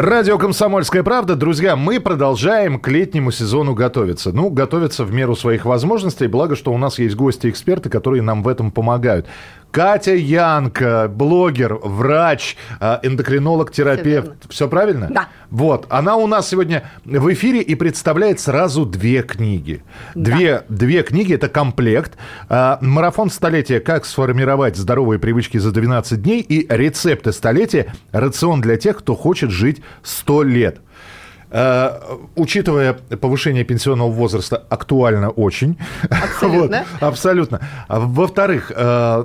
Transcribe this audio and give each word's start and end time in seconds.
Радио 0.00 0.38
«Комсомольская 0.38 1.02
правда». 1.02 1.34
Друзья, 1.34 1.74
мы 1.74 1.98
продолжаем 1.98 2.78
к 2.78 2.86
летнему 2.86 3.32
сезону 3.32 3.74
готовиться. 3.74 4.30
Ну, 4.30 4.48
готовиться 4.48 5.02
в 5.02 5.12
меру 5.12 5.34
своих 5.34 5.64
возможностей. 5.64 6.28
Благо, 6.28 6.54
что 6.54 6.72
у 6.72 6.78
нас 6.78 7.00
есть 7.00 7.16
гости-эксперты, 7.16 7.90
которые 7.90 8.22
нам 8.22 8.44
в 8.44 8.46
этом 8.46 8.70
помогают. 8.70 9.26
Катя 9.70 10.14
Янка, 10.14 11.08
блогер, 11.08 11.74
врач, 11.74 12.56
э, 12.80 12.98
эндокринолог, 13.02 13.70
терапевт. 13.70 14.06
верно. 14.06 14.36
Все 14.48 14.68
правильно? 14.68 15.08
Да. 15.10 15.28
Вот. 15.50 15.86
Она 15.90 16.16
у 16.16 16.26
нас 16.26 16.48
сегодня 16.48 16.90
в 17.04 17.32
эфире 17.32 17.60
и 17.60 17.74
представляет 17.74 18.40
сразу 18.40 18.86
две 18.86 19.22
книги. 19.22 19.82
Две, 20.14 20.64
две 20.68 21.02
книги– 21.02 21.34
это 21.34 21.48
комплект. 21.48 22.16
Э, 22.48 22.78
Марафон 22.80 23.30
столетия 23.30 23.80
«Как 23.80 24.06
сформировать 24.06 24.76
здоровые 24.76 25.18
привычки 25.18 25.58
за 25.58 25.70
12 25.70 26.22
дней» 26.22 26.40
и 26.40 26.66
рецепты 26.68 27.32
столетия 27.32 27.92
«Рацион 28.12 28.60
для 28.60 28.76
тех, 28.76 28.98
кто 28.98 29.14
хочет 29.14 29.50
жить 29.50 29.82
100 30.02 30.42
лет». 30.44 30.80
Э, 31.50 32.00
учитывая 32.36 32.92
повышение 32.92 33.64
пенсионного 33.64 34.10
возраста, 34.10 34.62
актуально 34.68 35.30
очень. 35.30 35.78
Абсолютно. 36.10 36.84
Вот, 37.00 37.08
абсолютно. 37.08 37.60
Во-вторых, 37.88 38.70
э, 38.74 39.24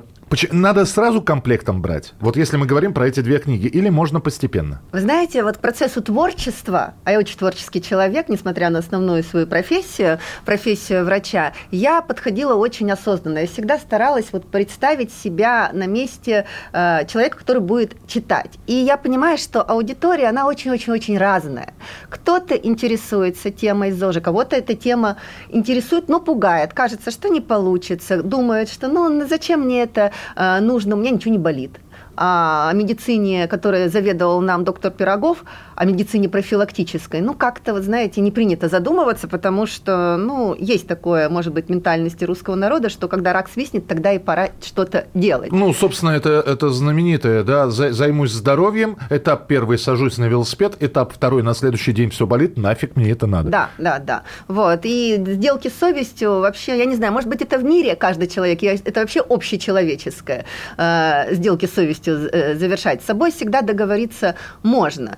надо 0.51 0.85
сразу 0.85 1.21
комплектом 1.21 1.81
брать. 1.81 2.13
Вот 2.19 2.37
если 2.37 2.57
мы 2.57 2.65
говорим 2.65 2.93
про 2.93 3.07
эти 3.07 3.19
две 3.19 3.39
книги, 3.39 3.67
или 3.67 3.89
можно 3.89 4.19
постепенно? 4.19 4.81
Вы 4.91 5.01
знаете, 5.01 5.43
вот 5.43 5.57
к 5.57 5.59
процессу 5.59 6.01
творчества, 6.01 6.95
а 7.03 7.11
я 7.11 7.19
очень 7.19 7.37
творческий 7.37 7.81
человек, 7.81 8.29
несмотря 8.29 8.69
на 8.69 8.79
основную 8.79 9.23
свою 9.23 9.47
профессию, 9.47 10.19
профессию 10.45 11.05
врача, 11.05 11.53
я 11.71 12.01
подходила 12.01 12.55
очень 12.55 12.91
осознанно. 12.91 13.39
Я 13.39 13.47
всегда 13.47 13.77
старалась 13.77 14.27
вот 14.31 14.49
представить 14.49 15.11
себя 15.13 15.69
на 15.73 15.87
месте 15.87 16.45
э, 16.71 17.05
человека, 17.07 17.37
который 17.37 17.61
будет 17.61 17.95
читать. 18.07 18.51
И 18.67 18.73
я 18.73 18.97
понимаю, 18.97 19.37
что 19.37 19.61
аудитория, 19.61 20.27
она 20.27 20.47
очень-очень-очень 20.47 21.17
разная. 21.17 21.73
Кто-то 22.09 22.55
интересуется 22.55 23.51
темой 23.51 23.91
ЗОЖа, 23.91 24.21
кого-то 24.21 24.55
эта 24.55 24.75
тема 24.75 25.17
интересует, 25.49 26.09
но 26.09 26.19
пугает. 26.19 26.73
Кажется, 26.73 27.11
что 27.11 27.29
не 27.29 27.41
получится. 27.41 28.23
Думают, 28.23 28.69
что 28.69 28.87
ну 28.87 29.27
зачем 29.27 29.61
мне 29.61 29.83
это 29.83 30.11
нужно, 30.35 30.95
у 30.95 30.99
меня 30.99 31.11
ничего 31.11 31.31
не 31.31 31.39
болит. 31.39 31.79
О 32.15 32.71
медицине, 32.73 33.47
которой 33.47 33.89
заведовал 33.89 34.39
нам 34.41 34.63
доктор 34.63 34.91
Пирогов, 34.91 35.43
о 35.75 35.85
медицине 35.85 36.29
профилактической, 36.29 37.21
ну, 37.21 37.33
как-то, 37.33 37.73
вот 37.73 37.83
знаете, 37.83 38.21
не 38.21 38.31
принято 38.31 38.67
задумываться, 38.67 39.27
потому 39.27 39.65
что, 39.65 40.17
ну, 40.17 40.55
есть 40.57 40.87
такое, 40.87 41.29
может 41.29 41.53
быть, 41.53 41.69
ментальности 41.69 42.23
русского 42.25 42.55
народа, 42.55 42.89
что 42.89 43.07
когда 43.07 43.33
рак 43.33 43.49
свистнет, 43.49 43.87
тогда 43.87 44.13
и 44.13 44.19
пора 44.19 44.49
что-то 44.63 45.05
делать. 45.13 45.51
Ну, 45.51 45.73
собственно, 45.73 46.11
это, 46.11 46.43
это 46.45 46.69
знаменитое, 46.69 47.43
да, 47.43 47.69
«За- 47.69 47.93
займусь 47.93 48.31
здоровьем, 48.31 48.97
этап 49.09 49.47
первый 49.47 49.77
сажусь 49.77 50.17
на 50.17 50.25
велосипед, 50.25 50.77
этап 50.79 51.13
второй 51.13 51.43
на 51.43 51.53
следующий 51.53 51.91
день 51.93 52.09
все 52.09 52.25
болит, 52.27 52.57
нафиг 52.57 52.95
мне 52.95 53.11
это 53.11 53.27
надо. 53.27 53.49
Да, 53.49 53.69
да, 53.77 53.99
да. 53.99 54.23
Вот. 54.47 54.81
И 54.83 55.21
сделки 55.25 55.69
с 55.69 55.77
совестью 55.79 56.39
вообще, 56.39 56.77
я 56.77 56.85
не 56.85 56.95
знаю, 56.95 57.13
может 57.13 57.29
быть, 57.29 57.41
это 57.41 57.57
в 57.57 57.63
мире 57.63 57.95
каждый 57.95 58.27
человек, 58.27 58.61
это 58.63 58.99
вообще 58.99 59.21
общечеловеческое. 59.67 60.45
э, 60.77 61.33
сделки 61.35 61.65
с 61.65 61.73
совестью 61.73 62.29
э, 62.31 62.55
завершать. 62.55 63.01
С 63.01 63.05
собой 63.05 63.31
всегда 63.31 63.61
договориться 63.61 64.35
можно. 64.63 65.17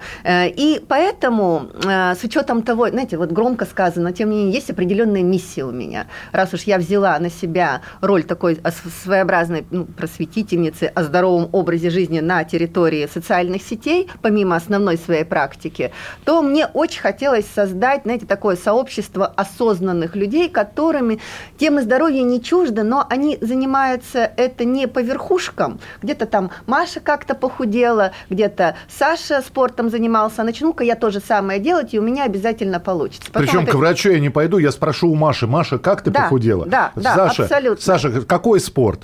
И 0.55 0.81
поэтому, 0.87 1.67
э, 1.83 2.15
с 2.15 2.23
учетом 2.23 2.63
того, 2.63 2.89
знаете, 2.89 3.17
вот 3.17 3.31
громко 3.31 3.65
сказано, 3.65 4.13
тем 4.13 4.29
не 4.29 4.37
менее, 4.37 4.53
есть 4.53 4.69
определенная 4.69 5.23
миссия 5.23 5.63
у 5.65 5.71
меня. 5.71 6.07
Раз 6.31 6.53
уж 6.53 6.63
я 6.63 6.77
взяла 6.77 7.19
на 7.19 7.29
себя 7.29 7.81
роль 8.01 8.23
такой 8.23 8.59
своеобразной 9.03 9.65
ну, 9.71 9.85
просветительницы 9.85 10.85
о 10.85 11.03
здоровом 11.03 11.49
образе 11.51 11.89
жизни 11.89 12.21
на 12.21 12.43
территории 12.43 13.09
социальных 13.13 13.63
сетей, 13.63 14.09
помимо 14.21 14.55
основной 14.55 14.97
своей 14.97 15.25
практики, 15.25 15.91
то 16.23 16.41
мне 16.41 16.67
очень 16.67 17.01
хотелось 17.01 17.45
создать, 17.47 18.03
знаете, 18.03 18.25
такое 18.25 18.55
сообщество 18.55 19.25
осознанных 19.25 20.15
людей, 20.15 20.49
которыми 20.49 21.19
темы 21.57 21.81
здоровья 21.81 22.23
не 22.23 22.41
чужды, 22.41 22.83
но 22.83 23.05
они 23.09 23.37
занимаются 23.41 24.31
это 24.37 24.63
не 24.63 24.87
по 24.87 24.99
верхушкам. 24.99 25.79
Где-то 26.01 26.25
там 26.25 26.51
Маша 26.65 27.01
как-то 27.01 27.35
похудела, 27.35 28.11
где-то 28.29 28.75
Саша 28.87 29.41
спортом 29.41 29.89
занимался. 29.89 30.34
Начну-ка 30.43 30.83
я 30.83 30.95
то 30.95 31.09
же 31.09 31.19
самое 31.19 31.59
делать, 31.59 31.93
и 31.93 31.99
у 31.99 32.01
меня 32.01 32.23
обязательно 32.25 32.79
получится. 32.79 33.31
Потом 33.31 33.47
Причем 33.47 33.63
это- 33.63 33.71
к 33.71 33.75
врачу 33.75 34.09
я 34.11 34.19
не 34.19 34.29
пойду, 34.29 34.57
я 34.57 34.71
спрошу 34.71 35.09
у 35.09 35.15
Маши, 35.15 35.47
Маша, 35.47 35.77
как 35.77 36.01
ты 36.01 36.11
Да, 36.11 36.21
похудела? 36.23 36.65
да, 36.65 36.91
да, 36.95 37.15
Саша, 37.15 37.43
абсолютно. 37.43 37.83
Саша, 37.83 38.21
какой 38.21 38.59
спорт? 38.59 39.01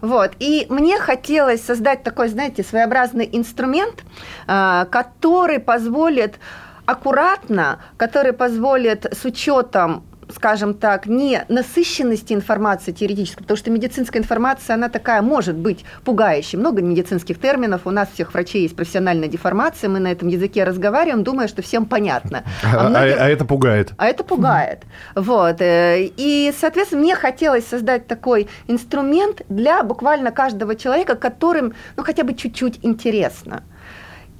Вот. 0.00 0.30
И 0.38 0.66
мне 0.68 0.98
хотелось 0.98 1.60
создать 1.62 2.02
такой, 2.04 2.28
знаете, 2.28 2.62
своеобразный 2.62 3.28
инструмент, 3.32 4.04
а, 4.46 4.84
который 4.84 5.58
позволит 5.58 6.36
аккуратно, 6.86 7.80
который 7.96 8.32
позволит 8.32 9.06
с 9.12 9.24
учетом 9.24 10.04
скажем 10.32 10.74
так, 10.74 11.06
не 11.06 11.44
насыщенности 11.48 12.32
информации 12.32 12.92
теоретической, 12.92 13.42
потому 13.42 13.56
что 13.56 13.70
медицинская 13.70 14.20
информация, 14.20 14.74
она 14.74 14.88
такая 14.88 15.22
может 15.22 15.56
быть 15.56 15.84
пугающей. 16.04 16.58
Много 16.58 16.82
медицинских 16.82 17.40
терминов, 17.40 17.82
у 17.84 17.90
нас 17.90 18.08
всех 18.12 18.34
врачей 18.34 18.62
есть 18.62 18.76
профессиональная 18.76 19.28
деформация, 19.28 19.88
мы 19.88 20.00
на 20.00 20.08
этом 20.12 20.28
языке 20.28 20.64
разговариваем, 20.64 21.24
думая, 21.24 21.48
что 21.48 21.62
всем 21.62 21.86
понятно. 21.86 22.44
А, 22.62 22.86
а- 22.86 22.88
многим- 22.90 23.16
а 23.18 23.28
это 23.28 23.44
пугает. 23.44 23.92
а 23.96 24.06
это 24.06 24.24
пугает. 24.24 24.82
Вот. 25.14 25.60
э, 25.60 26.10
И, 26.16 26.52
соответственно, 26.58 27.02
мне 27.02 27.14
хотелось 27.14 27.66
создать 27.66 28.06
такой 28.06 28.48
инструмент 28.66 29.42
для 29.48 29.82
буквально 29.82 30.30
каждого 30.30 30.74
человека, 30.76 31.14
которым, 31.14 31.74
ну, 31.96 32.04
хотя 32.04 32.24
бы 32.24 32.34
чуть-чуть 32.34 32.80
интересно. 32.82 33.62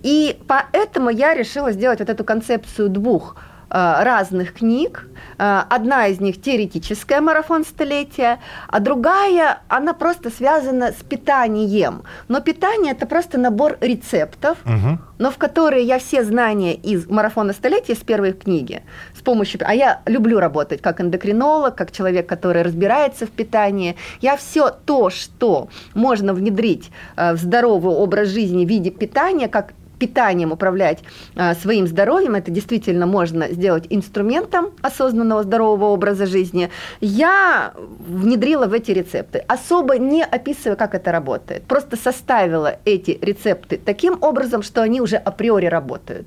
И 0.02 0.38
поэтому 0.46 1.10
я 1.10 1.34
решила 1.34 1.72
сделать 1.72 1.98
вот 1.98 2.08
эту 2.08 2.24
концепцию 2.24 2.88
двух 2.88 3.36
разных 3.70 4.54
книг. 4.54 5.06
Э, 5.38 5.62
Одна 5.68 6.06
из 6.08 6.20
них 6.20 6.40
теоретическая 6.40 7.20
марафон 7.20 7.64
столетия, 7.64 8.38
а 8.68 8.80
другая, 8.80 9.60
она 9.68 9.92
просто 9.94 10.30
связана 10.30 10.92
с 10.92 11.02
питанием. 11.02 12.02
Но 12.28 12.40
питание 12.40 12.92
это 12.92 13.06
просто 13.06 13.38
набор 13.38 13.76
рецептов, 13.80 14.58
Мгм. 14.64 15.00
но 15.18 15.30
в 15.30 15.36
которые 15.38 15.84
я 15.84 15.98
все 15.98 16.24
знания 16.24 16.74
из 16.74 17.06
марафона 17.08 17.52
столетия 17.52 17.94
с 17.94 17.98
первой 17.98 18.32
книги 18.32 18.82
с 19.16 19.20
помощью, 19.22 19.60
а 19.64 19.74
я 19.74 20.00
люблю 20.06 20.38
работать 20.38 20.80
как 20.80 21.00
эндокринолог, 21.00 21.74
как 21.74 21.92
человек, 21.92 22.26
который 22.26 22.62
разбирается 22.62 23.26
в 23.26 23.30
питании, 23.30 23.96
я 24.20 24.36
все 24.36 24.70
то, 24.70 25.10
что 25.10 25.68
можно 25.94 26.32
внедрить 26.34 26.90
э, 27.16 27.32
в 27.34 27.38
здоровый 27.38 27.94
образ 27.94 28.28
жизни 28.28 28.64
в 28.64 28.68
виде 28.68 28.90
питания, 28.90 29.48
как 29.48 29.72
питанием 29.98 30.52
управлять 30.52 31.00
э, 31.34 31.54
своим 31.54 31.86
здоровьем, 31.86 32.34
это 32.34 32.50
действительно 32.50 33.06
можно 33.06 33.48
сделать 33.48 33.86
инструментом 33.90 34.70
осознанного 34.82 35.42
здорового 35.42 35.86
образа 35.86 36.26
жизни, 36.26 36.70
я 37.00 37.72
внедрила 37.76 38.66
в 38.66 38.72
эти 38.72 38.92
рецепты, 38.92 39.44
особо 39.48 39.98
не 39.98 40.24
описывая, 40.24 40.76
как 40.76 40.94
это 40.94 41.12
работает. 41.12 41.64
Просто 41.64 41.96
составила 41.96 42.76
эти 42.84 43.18
рецепты 43.20 43.80
таким 43.84 44.18
образом, 44.22 44.62
что 44.62 44.82
они 44.82 45.00
уже 45.00 45.16
априори 45.16 45.66
работают. 45.66 46.26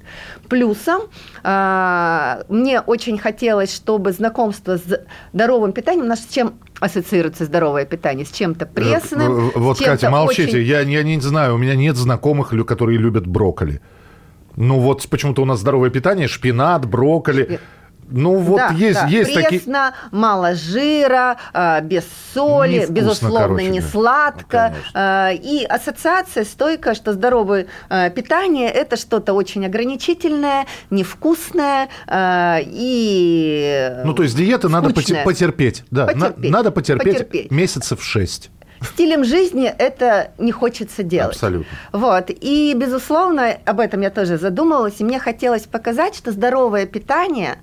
Плюсом 0.50 1.04
э, 1.44 2.44
мне 2.50 2.82
очень 2.82 3.18
хотелось, 3.18 3.74
чтобы 3.74 4.12
знакомство 4.12 4.78
с 4.78 5.02
здоровым 5.34 5.74
питанием, 5.74 6.08
нас 6.08 6.28
чем 6.30 6.54
ассоциируется 6.82 7.46
здоровое 7.46 7.86
питание? 7.86 8.26
С 8.26 8.32
чем-то 8.32 8.66
пресным, 8.66 9.50
Э, 9.50 9.52
Вот, 9.56 9.78
с 9.78 9.80
чем-то 9.80 9.92
Катя, 9.94 10.10
молчите. 10.10 10.44
очень- 10.58 10.64
Я, 10.68 10.82
я 10.82 11.04
не 11.04 11.20
знаю, 11.22 11.56
у 11.56 11.58
меня 11.58 11.76
нет 11.76 11.96
знакомых, 11.96 12.52
которые 12.66 12.98
любят 12.98 13.26
брокколи. 13.28 13.80
Ну 14.58 14.80
вот 14.80 15.08
почему-то 15.10 15.42
у 15.44 15.46
нас 15.46 15.60
здоровое 15.60 15.90
питание, 15.90 16.28
шпинат, 16.28 16.86
брокколи. 16.86 17.44
Шпи- 17.44 17.60
Ну 18.12 18.36
вот 18.38 18.58
Да, 18.58 18.70
есть, 18.76 19.02
да. 19.02 19.08
есть 19.08 19.34
такие... 19.34 19.62
Пресно, 19.62 19.94
мало 20.12 20.54
жира, 20.54 21.38
э, 21.54 21.82
без 21.82 22.04
соли, 22.34 22.74
Невкусно, 22.80 22.94
безусловно, 22.94 23.40
короче 23.48 23.70
не 23.70 23.82
сладко. 23.82 24.74
Ну, 24.94 25.00
Э, 25.00 25.34
И 25.36 25.66
ассоциация 25.66 26.44
стойкая, 26.44 26.94
что 26.94 27.14
здоровое 27.14 27.68
э, 27.90 28.10
питание– 28.12 28.70
это 28.72 28.98
что-то 28.98 29.34
очень 29.34 29.66
ограничительное, 29.66 30.66
невкусное 30.90 31.90
и 32.62 34.02
Ну, 34.06 34.14
то 34.14 34.24
есть 34.24 34.36
диеты 34.36 34.70
надо 34.70 34.90
потерпеть. 34.94 35.84
Да, 35.92 36.06
Потерпеть, 36.08 36.52
надо 36.52 36.72
потерпеть, 36.72 37.14
потерпеть. 37.14 37.52
месяцев 37.52 38.04
шесть. 38.04 38.50
Стилем 38.82 39.24
жизни 39.24 39.72
это 39.78 40.32
не 40.40 40.52
хочется 40.52 41.04
делать. 41.04 41.36
Абсолютно. 41.36 41.68
Вот. 41.92 42.26
И, 42.30 42.74
безусловно, 42.76 43.56
об 43.66 43.80
этом 43.80 44.02
я 44.02 44.10
тоже 44.10 44.38
задумывалась, 44.38 44.96
и 45.00 45.04
мне 45.04 45.20
хотелось 45.20 45.64
показать, 45.64 46.16
что 46.16 46.32
здоровое 46.32 46.88
питание 46.88 47.58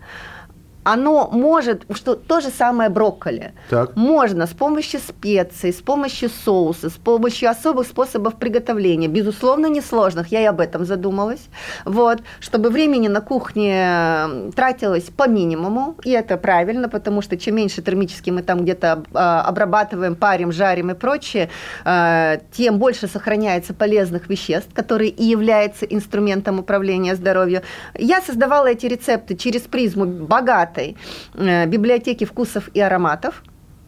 оно 0.93 1.29
может, 1.31 1.83
что 1.95 2.15
то 2.15 2.41
же 2.41 2.49
самое 2.49 2.89
брокколи. 2.89 3.53
Так. 3.69 3.95
Можно 3.97 4.47
с 4.47 4.51
помощью 4.51 5.01
специй, 5.01 5.73
с 5.73 5.83
помощью 5.83 6.31
соуса, 6.31 6.89
с 6.89 6.95
помощью 6.95 7.51
особых 7.51 7.87
способов 7.87 8.37
приготовления, 8.37 9.09
безусловно, 9.09 9.67
несложных, 9.67 10.29
я 10.29 10.41
и 10.41 10.45
об 10.47 10.61
этом 10.61 10.87
задумалась, 10.87 11.49
вот, 11.85 12.21
чтобы 12.41 12.71
времени 12.71 13.09
на 13.09 13.21
кухне 13.21 14.51
тратилось 14.57 15.05
по 15.05 15.29
минимуму, 15.29 15.97
и 16.05 16.11
это 16.11 16.39
правильно, 16.39 16.89
потому 16.89 17.21
что 17.23 17.37
чем 17.37 17.57
меньше 17.57 17.83
термически 17.83 18.31
мы 18.31 18.43
там 18.43 18.63
где-то 18.63 19.05
а, 19.13 19.43
обрабатываем, 19.43 20.15
парим, 20.15 20.53
жарим 20.53 20.91
и 20.91 20.95
прочее, 20.95 21.51
а, 21.85 22.39
тем 22.53 22.79
больше 22.79 23.09
сохраняется 23.09 23.75
полезных 23.75 24.31
веществ, 24.31 24.71
которые 24.73 25.11
и 25.11 25.25
являются 25.25 25.85
инструментом 25.85 26.59
управления 26.59 27.15
здоровьем. 27.15 27.63
Я 27.95 28.23
создавала 28.23 28.69
эти 28.69 28.87
рецепты 28.87 29.37
через 29.37 29.63
призму 29.63 30.07
богатой 30.79 30.97
э, 31.35 31.67
библиотеки 31.67 32.25
вкусов 32.25 32.71
и 32.75 32.81
ароматов. 32.81 33.43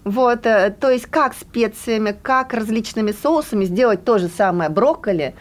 Вот, 0.04 0.46
э, 0.46 0.74
то 0.78 0.90
есть 0.90 1.06
как 1.06 1.34
специями, 1.34 2.16
как 2.22 2.54
различными 2.54 3.12
соусами 3.12 3.64
сделать 3.64 4.04
то 4.04 4.18
же 4.18 4.28
самое 4.28 4.70
брокколи, 4.70 5.34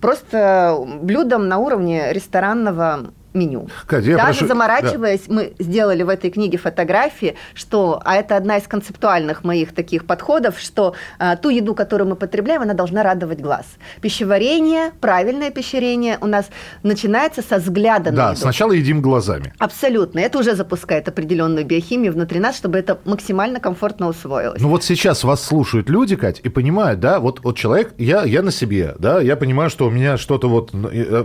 просто 0.00 0.76
блюдом 1.02 1.48
на 1.48 1.58
уровне 1.58 2.12
ресторанного 2.12 3.12
меню. 3.36 3.68
Катя, 3.86 4.10
я 4.10 4.16
Даже 4.16 4.38
прошу- 4.40 4.48
заморачиваясь, 4.48 5.28
мы 5.28 5.52
сделали 5.58 6.02
в 6.02 6.08
этой 6.08 6.30
книге 6.30 6.58
фотографии, 6.58 7.36
что, 7.54 8.00
а 8.04 8.16
это 8.16 8.36
одна 8.36 8.56
из 8.56 8.66
концептуальных 8.66 9.44
моих 9.44 9.74
таких 9.74 10.06
подходов, 10.06 10.58
что 10.58 10.94
а, 11.18 11.36
ту 11.36 11.50
еду, 11.50 11.74
которую 11.74 12.08
мы 12.08 12.16
потребляем, 12.16 12.62
она 12.62 12.74
должна 12.74 13.02
радовать 13.02 13.40
глаз. 13.40 13.66
Пищеварение, 14.00 14.92
правильное 15.00 15.50
пищеварение 15.50 16.16
у 16.20 16.26
нас 16.26 16.46
начинается 16.82 17.42
со 17.42 17.56
взгляда 17.58 18.10
на 18.10 18.16
Да, 18.16 18.30
еду. 18.30 18.40
сначала 18.40 18.72
едим 18.72 19.02
глазами. 19.02 19.52
Абсолютно. 19.58 20.20
Это 20.20 20.38
уже 20.38 20.54
запускает 20.54 21.06
определенную 21.08 21.66
биохимию 21.66 22.12
внутри 22.12 22.40
нас, 22.40 22.56
чтобы 22.56 22.78
это 22.78 22.98
максимально 23.04 23.60
комфортно 23.60 24.08
усвоилось. 24.08 24.60
Ну 24.62 24.68
вот 24.68 24.84
сейчас 24.84 25.22
вас 25.24 25.42
слушают 25.44 25.90
люди, 25.90 26.16
Кать, 26.16 26.40
и 26.42 26.48
понимают, 26.48 27.00
да, 27.00 27.20
вот, 27.20 27.40
вот 27.42 27.56
человек, 27.58 27.92
я, 27.98 28.22
я 28.24 28.42
на 28.42 28.50
себе, 28.50 28.94
да, 28.98 29.20
я 29.20 29.36
понимаю, 29.36 29.68
что 29.68 29.86
у 29.86 29.90
меня 29.90 30.16
что-то 30.16 30.48
вот, 30.48 30.72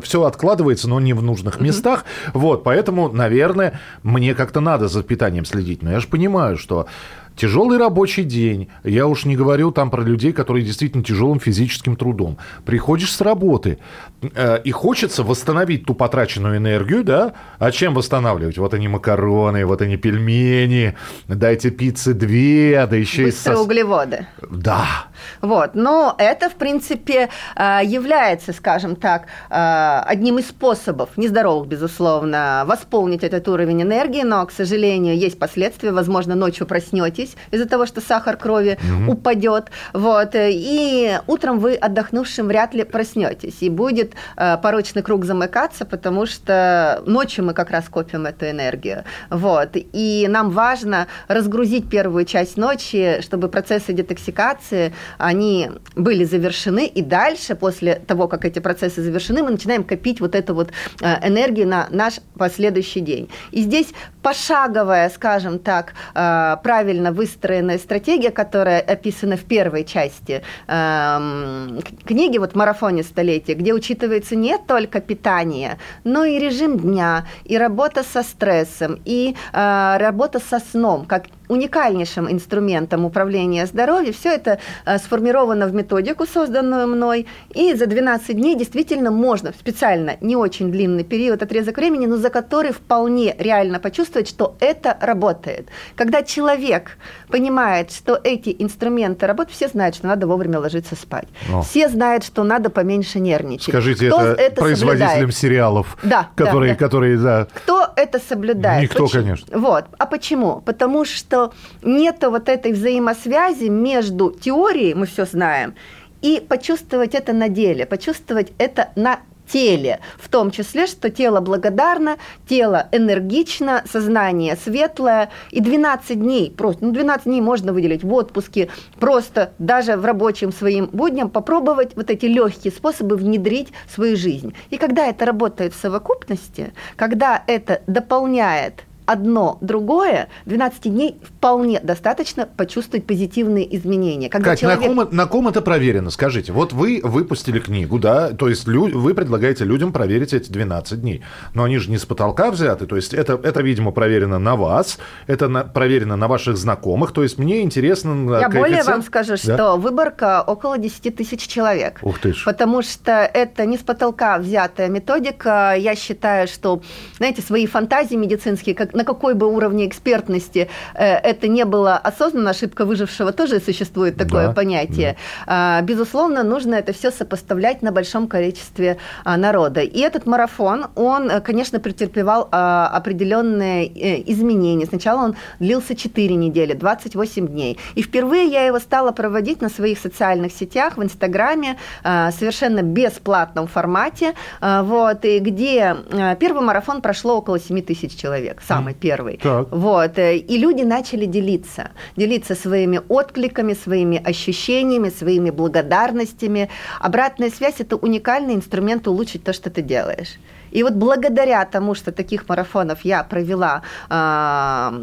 все 0.03 0.23
откладывается, 0.23 0.89
но 0.89 0.99
не 0.99 1.13
в 1.13 1.21
нужных 1.23 1.61
местах, 1.61 2.00
вот, 2.33 2.63
поэтому, 2.63 3.11
наверное, 3.11 3.79
мне 4.03 4.35
как-то 4.35 4.59
надо 4.59 4.87
за 4.87 5.03
питанием 5.03 5.45
следить, 5.45 5.83
но 5.83 5.91
я 5.91 5.99
же 5.99 6.07
понимаю, 6.07 6.57
что 6.57 6.87
Тяжелый 7.35 7.77
рабочий 7.77 8.23
день. 8.23 8.67
Я 8.83 9.07
уж 9.07 9.25
не 9.25 9.35
говорю 9.35 9.71
там 9.71 9.89
про 9.89 10.03
людей, 10.03 10.33
которые 10.33 10.65
действительно 10.65 11.03
тяжелым 11.03 11.39
физическим 11.39 11.95
трудом. 11.95 12.37
Приходишь 12.65 13.11
с 13.11 13.21
работы, 13.21 13.79
э, 14.21 14.61
и 14.63 14.71
хочется 14.71 15.23
восстановить 15.23 15.85
ту 15.85 15.95
потраченную 15.95 16.57
энергию, 16.57 17.03
да? 17.03 17.33
А 17.57 17.71
чем 17.71 17.93
восстанавливать? 17.93 18.57
Вот 18.57 18.73
они 18.73 18.87
макароны, 18.89 19.65
вот 19.65 19.81
они 19.81 19.97
пельмени, 19.97 20.95
дайте 21.27 21.71
пиццы 21.71 22.13
две, 22.13 22.85
да 22.85 22.95
еще 22.97 23.23
и... 23.23 23.25
Быстрые 23.25 23.57
со- 23.57 23.63
углеводы. 23.63 24.27
Да. 24.49 25.07
Вот. 25.41 25.75
Но 25.75 26.15
это, 26.17 26.49
в 26.49 26.55
принципе, 26.55 27.29
э, 27.55 27.79
является, 27.83 28.53
скажем 28.53 28.95
так, 28.95 29.27
э, 29.49 30.01
одним 30.05 30.39
из 30.39 30.49
способов, 30.49 31.09
нездоровых, 31.17 31.67
безусловно, 31.67 32.63
восполнить 32.65 33.23
этот 33.23 33.47
уровень 33.47 33.81
энергии, 33.83 34.23
но, 34.23 34.45
к 34.45 34.51
сожалению, 34.51 35.17
есть 35.17 35.39
последствия. 35.39 35.91
Возможно, 35.91 36.35
ночью 36.35 36.65
проснетесь 36.67 37.35
из-за 37.51 37.67
того, 37.67 37.85
что 37.85 38.01
сахар 38.01 38.37
крови 38.37 38.77
упадет. 39.07 39.71
Вот. 39.93 40.31
И 40.35 41.17
утром 41.27 41.59
вы 41.59 41.75
отдохнувшим 41.75 42.47
вряд 42.47 42.73
ли 42.73 42.83
проснетесь. 42.83 43.61
И 43.61 43.69
будет 43.69 44.13
э, 44.37 44.57
порочный 44.57 45.01
круг 45.01 45.25
замыкаться, 45.25 45.85
потому 45.85 46.25
что 46.25 47.01
ночью 47.05 47.45
мы 47.45 47.53
как 47.53 47.71
раз 47.71 47.85
копим 47.89 48.25
эту 48.25 48.49
энергию. 48.49 49.03
Вот. 49.29 49.69
И 49.73 50.27
нам 50.29 50.51
важно 50.51 51.07
разгрузить 51.27 51.89
первую 51.89 52.25
часть 52.25 52.57
ночи, 52.57 53.21
чтобы 53.21 53.47
процессы 53.47 53.93
детоксикации, 53.93 54.93
они 55.17 55.71
были 55.95 56.23
завершены, 56.23 56.85
и 56.85 57.01
дальше, 57.01 57.55
после 57.55 57.95
того, 57.95 58.27
как 58.27 58.45
эти 58.45 58.59
процессы 58.59 59.01
завершены, 59.01 59.43
мы 59.43 59.51
начинаем 59.51 59.83
копить 59.83 60.21
вот 60.21 60.35
эту 60.35 60.53
вот 60.53 60.69
э, 61.01 61.27
энергию 61.27 61.67
на 61.67 61.87
наш 61.91 62.15
последующий 62.37 63.01
день. 63.01 63.29
И 63.51 63.61
здесь 63.61 63.87
пошаговая, 64.21 65.09
скажем 65.09 65.59
так, 65.59 65.93
э, 66.13 66.57
правильно 66.63 67.11
выстроенная 67.11 67.77
стратегия, 67.77 68.31
которая 68.31 68.81
описана 68.81 69.37
в 69.37 69.43
первой 69.43 69.83
части 69.83 70.41
эм, 70.67 71.81
книги, 72.05 72.37
вот 72.37 72.55
«Марафоне 72.55 73.03
столетия», 73.03 73.53
где 73.53 73.73
учитывается 73.73 74.35
не 74.35 74.57
только 74.57 75.01
питание, 75.01 75.77
но 76.03 76.23
и 76.23 76.39
режим 76.39 76.79
дня, 76.79 77.25
и 77.43 77.57
работа 77.57 78.03
со 78.03 78.23
стрессом, 78.23 78.99
и 79.05 79.35
э, 79.53 79.97
работа 79.97 80.39
со 80.39 80.59
сном, 80.59 81.05
как 81.05 81.25
уникальнейшим 81.51 82.31
инструментом 82.31 83.05
управления 83.05 83.65
здоровьем. 83.65 84.13
Все 84.13 84.29
это 84.29 84.59
э, 84.85 84.97
сформировано 84.97 85.67
в 85.67 85.73
методику, 85.75 86.25
созданную 86.25 86.87
мной, 86.87 87.27
и 87.53 87.73
за 87.73 87.85
12 87.87 88.35
дней 88.35 88.55
действительно 88.55 89.11
можно 89.11 89.51
специально, 89.59 90.15
не 90.21 90.35
очень 90.37 90.71
длинный 90.71 91.03
период, 91.03 91.43
отрезок 91.43 91.77
времени, 91.77 92.05
но 92.05 92.15
за 92.17 92.29
который 92.29 92.71
вполне 92.71 93.35
реально 93.37 93.79
почувствовать, 93.79 94.29
что 94.29 94.55
это 94.61 94.97
работает. 95.01 95.67
Когда 95.95 96.23
человек 96.23 96.97
понимает, 97.27 97.91
что 97.91 98.17
эти 98.23 98.55
инструменты 98.57 99.27
работают, 99.27 99.55
все 99.55 99.67
знают, 99.67 99.95
что 99.95 100.07
надо 100.07 100.27
вовремя 100.27 100.59
ложиться 100.59 100.95
спать. 100.95 101.27
О. 101.53 101.61
Все 101.63 101.89
знают, 101.89 102.23
что 102.23 102.43
надо 102.43 102.69
поменьше 102.69 103.19
нервничать. 103.19 103.69
Скажите 103.73 104.07
Кто 104.07 104.21
это, 104.21 104.61
производителям 104.61 105.09
соблюдает? 105.09 105.35
сериалов, 105.35 105.97
Да, 106.03 106.29
да, 106.37 106.45
которые, 106.45 106.73
да. 106.73 106.77
которые, 106.79 107.17
да. 107.17 107.47
Кто 107.53 107.87
это 107.95 108.19
соблюдает? 108.19 108.83
Никто, 108.83 109.03
Почему? 109.05 109.21
конечно. 109.23 109.59
Вот. 109.59 109.85
А 109.97 110.05
почему? 110.05 110.61
Потому 110.61 111.03
что 111.05 111.40
нет 111.81 112.17
вот 112.21 112.49
этой 112.49 112.73
взаимосвязи 112.73 113.65
между 113.65 114.31
теорией, 114.31 114.93
мы 114.93 115.05
все 115.05 115.25
знаем, 115.25 115.73
и 116.21 116.43
почувствовать 116.47 117.15
это 117.15 117.33
на 117.33 117.49
деле, 117.49 117.85
почувствовать 117.85 118.53
это 118.57 118.89
на 118.95 119.19
теле, 119.51 119.99
в 120.17 120.29
том 120.29 120.51
числе, 120.51 120.87
что 120.87 121.09
тело 121.09 121.41
благодарно, 121.41 122.17
тело 122.47 122.87
энергично, 122.91 123.83
сознание 123.91 124.55
светлое, 124.55 125.29
и 125.51 125.59
12 125.59 126.19
дней, 126.19 126.51
просто, 126.51 126.85
ну 126.85 126.91
12 126.91 127.25
дней 127.25 127.41
можно 127.41 127.73
выделить 127.73 128.03
в 128.03 128.13
отпуске, 128.13 128.69
просто 128.99 129.53
даже 129.59 129.97
в 129.97 130.05
рабочем 130.05 130.51
своим 130.51 130.87
будням 130.87 131.29
попробовать 131.29 131.95
вот 131.95 132.09
эти 132.09 132.25
легкие 132.25 132.71
способы 132.71 133.15
внедрить 133.15 133.69
в 133.87 133.93
свою 133.95 134.15
жизнь. 134.15 134.53
И 134.69 134.77
когда 134.77 135.07
это 135.07 135.25
работает 135.25 135.73
в 135.73 135.79
совокупности, 135.79 136.73
когда 136.95 137.43
это 137.47 137.81
дополняет 137.87 138.83
одно 139.05 139.57
другое, 139.61 140.29
12 140.45 140.83
дней 140.91 141.15
вполне 141.23 141.79
достаточно 141.79 142.45
почувствовать 142.45 143.05
позитивные 143.05 143.75
изменения. 143.77 144.29
Когда 144.29 144.51
Кать, 144.51 144.59
человек- 144.61 144.81
на, 144.81 145.05
ком, 145.05 145.15
на 145.15 145.25
ком 145.25 145.47
это 145.47 145.61
проверено? 145.61 146.09
Скажите, 146.09 146.51
вот 146.51 146.73
вы 146.73 147.01
выпустили 147.03 147.59
книгу, 147.59 147.99
да, 147.99 148.29
то 148.31 148.47
есть 148.49 148.67
лю- 148.67 148.97
вы 148.97 149.13
предлагаете 149.13 149.63
людям 149.65 149.91
проверить 149.91 150.33
эти 150.33 150.51
12 150.51 151.01
дней, 151.01 151.21
но 151.53 151.63
они 151.63 151.77
же 151.77 151.89
не 151.89 151.97
с 151.97 152.05
потолка 152.05 152.51
взяты, 152.51 152.85
то 152.85 152.95
есть 152.95 153.13
это, 153.13 153.39
это 153.43 153.61
видимо, 153.61 153.91
проверено 153.91 154.39
на 154.39 154.55
вас, 154.55 154.97
это 155.27 155.47
на- 155.47 155.63
проверено 155.63 156.15
на 156.15 156.27
ваших 156.27 156.57
знакомых, 156.57 157.11
то 157.11 157.23
есть 157.23 157.37
мне 157.37 157.61
интересно... 157.61 158.11
Я 158.39 158.49
более 158.49 158.77
коэффициент- 158.77 158.87
вам 158.87 159.01
скажу, 159.03 159.31
Да? 159.31 159.37
что 159.55 159.75
выборка 159.77 160.41
около 160.45 160.77
10 160.77 161.15
тысяч 161.15 161.47
человек. 161.47 161.99
Ух 162.01 162.19
ты 162.19 162.33
ж. 162.33 162.43
Потому 162.45 162.81
что 162.81 163.11
это 163.11 163.65
не 163.65 163.77
с 163.77 163.81
потолка 163.81 164.37
взятая 164.37 164.87
методика. 164.89 165.73
Я 165.77 165.95
считаю, 165.95 166.47
что, 166.47 166.81
знаете, 167.17 167.41
свои 167.41 167.65
фантазии 167.65 168.15
медицинские, 168.15 168.75
как, 168.75 168.90
на 168.93 169.03
какой 169.03 169.33
бы 169.33 169.47
уровне 169.47 169.87
экспертности 169.87 170.69
э, 170.93 171.05
это 171.05 171.47
не 171.47 171.65
было 171.65 171.97
осознанно, 171.97 172.51
ошибка 172.51 172.85
выжившего 172.85 173.31
тоже 173.31 173.59
существует 173.59 174.17
такое 174.17 174.47
Да, 174.47 174.53
понятие. 174.53 175.17
А, 175.47 175.81
безусловно, 175.81 176.43
нужно 176.43 176.75
это 176.75 176.93
все 176.93 177.11
сопоставлять 177.11 177.81
на 177.81 177.91
большом 177.91 178.27
количестве 178.27 178.97
а, 179.23 179.37
народа. 179.37 179.81
И 179.81 179.99
этот 179.99 180.25
марафон, 180.25 180.87
он, 180.95 181.29
э, 181.29 181.41
конечно, 181.41 181.79
претерпевал 181.79 182.47
а, 182.51 182.87
определенные 182.87 183.87
э, 183.87 184.23
изменения. 184.31 184.85
Сначала 184.85 185.23
он 185.23 185.35
длился 185.59 185.95
4 185.95 186.35
недели, 186.35 186.73
28 186.73 187.47
дней. 187.47 187.77
И 187.95 188.01
впервые 188.01 188.45
я 188.45 188.65
его 188.65 188.79
стала 188.79 189.11
проводить 189.11 189.61
на 189.61 189.69
своих 189.69 189.99
социальных 189.99 190.51
сетях, 190.51 190.97
в 190.97 191.03
Инстаграме, 191.03 191.77
совершенно 192.03 192.81
бесплатном 192.81 193.67
формате. 193.67 194.33
Вот, 194.61 195.25
и 195.25 195.39
где 195.39 195.95
первый 196.39 196.61
марафон 196.61 197.01
прошло 197.01 197.37
около 197.37 197.59
7 197.59 197.81
тысяч 197.81 198.15
человек, 198.15 198.61
самый 198.81 198.93
первый. 198.93 199.37
Так. 199.37 199.67
Вот, 199.71 200.17
э, 200.17 200.37
и 200.37 200.57
люди 200.57 200.83
начали 200.83 201.25
делиться, 201.25 201.91
делиться 202.17 202.55
своими 202.55 203.01
откликами, 203.09 203.73
своими 203.73 204.17
ощущениями, 204.17 205.09
своими 205.09 205.51
благодарностями. 205.51 206.69
Обратная 206.99 207.49
связь– 207.49 207.75
это 207.79 207.95
уникальный 207.95 208.55
инструмент 208.55 209.07
улучшить 209.07 209.43
то, 209.43 209.53
что 209.53 209.69
ты 209.69 209.81
делаешь. 209.81 210.39
И 210.71 210.83
вот 210.83 210.93
благодаря 210.93 211.65
тому, 211.65 211.95
что 211.95 212.11
таких 212.11 212.47
марафонов 212.49 213.05
я 213.05 213.23
провела 213.23 213.81
а, 214.09 214.93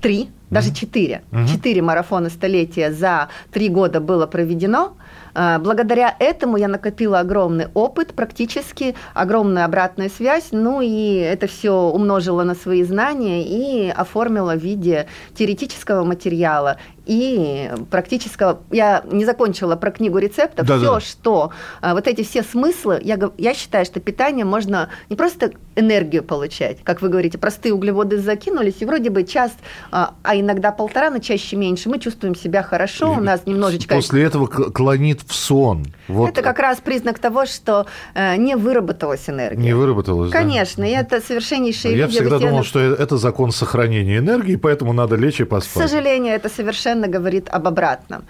три, 0.00 0.30
даже 0.50 0.72
четыре, 0.74 1.22
четыре 1.46 1.82
марафона 1.82 2.30
столетия 2.30 2.90
за 2.92 3.28
три 3.52 3.68
года 3.68 4.00
было 4.00 4.26
проведено, 4.26 4.96
благодаря 5.34 6.14
этому 6.18 6.56
я 6.56 6.68
накопила 6.68 7.20
огромный 7.20 7.68
опыт, 7.74 8.14
практически 8.14 8.94
огромную 9.14 9.64
обратную 9.64 10.10
связь, 10.10 10.48
ну 10.52 10.80
и 10.80 11.16
это 11.16 11.46
все 11.46 11.72
умножила 11.72 12.42
на 12.44 12.54
свои 12.54 12.82
знания 12.82 13.44
и 13.44 13.88
оформила 13.90 14.54
в 14.54 14.58
виде 14.58 15.08
теоретического 15.34 16.04
материала 16.04 16.78
и 17.08 17.70
практического... 17.90 18.60
Я 18.70 19.02
не 19.10 19.24
закончила 19.24 19.76
про 19.76 19.90
книгу 19.90 20.18
рецептов. 20.18 20.66
Да, 20.66 20.76
все, 20.76 20.94
да. 20.94 21.00
что... 21.00 21.52
А, 21.80 21.94
вот 21.94 22.06
эти 22.06 22.22
все 22.22 22.42
смыслы, 22.42 23.00
я, 23.02 23.18
я 23.38 23.54
считаю, 23.54 23.86
что 23.86 23.98
питание 23.98 24.44
можно 24.44 24.90
не 25.08 25.16
просто 25.16 25.52
энергию 25.74 26.22
получать, 26.22 26.78
как 26.84 27.00
вы 27.00 27.08
говорите, 27.08 27.38
простые 27.38 27.72
углеводы 27.72 28.18
закинулись, 28.18 28.76
и 28.80 28.84
вроде 28.84 29.08
бы 29.10 29.24
час, 29.24 29.52
а, 29.90 30.14
а 30.22 30.36
иногда 30.36 30.70
полтора, 30.70 31.10
но 31.10 31.18
чаще 31.18 31.56
меньше, 31.56 31.88
мы 31.88 31.98
чувствуем 31.98 32.34
себя 32.34 32.62
хорошо, 32.62 33.12
у 33.12 33.20
нас 33.20 33.46
немножечко... 33.46 33.94
После 33.94 34.24
этого 34.24 34.46
клонит 34.46 35.22
в 35.26 35.34
сон. 35.34 35.86
Вот. 36.08 36.28
Это 36.28 36.42
как 36.42 36.58
раз 36.58 36.78
признак 36.78 37.18
того, 37.18 37.46
что 37.46 37.86
э, 38.14 38.36
не 38.36 38.56
выработалась 38.56 39.28
энергия. 39.28 39.62
Не 39.62 39.72
выработалась, 39.72 40.30
Конечно, 40.30 40.82
да? 40.82 40.88
и 40.88 40.92
это 40.92 41.20
совершеннейшее 41.20 41.96
Я 41.96 42.08
всегда 42.08 42.38
думал, 42.38 42.64
что 42.64 42.80
это 42.80 43.16
закон 43.16 43.52
сохранения 43.52 44.18
энергии, 44.18 44.56
поэтому 44.56 44.92
надо 44.92 45.16
лечь 45.16 45.40
и 45.40 45.44
поспать. 45.44 45.84
К 45.84 45.88
сожалению, 45.88 46.34
это 46.34 46.48
совершенно 46.48 46.97
говорит 47.06 47.48
об 47.50 47.68
обратном. 47.68 48.24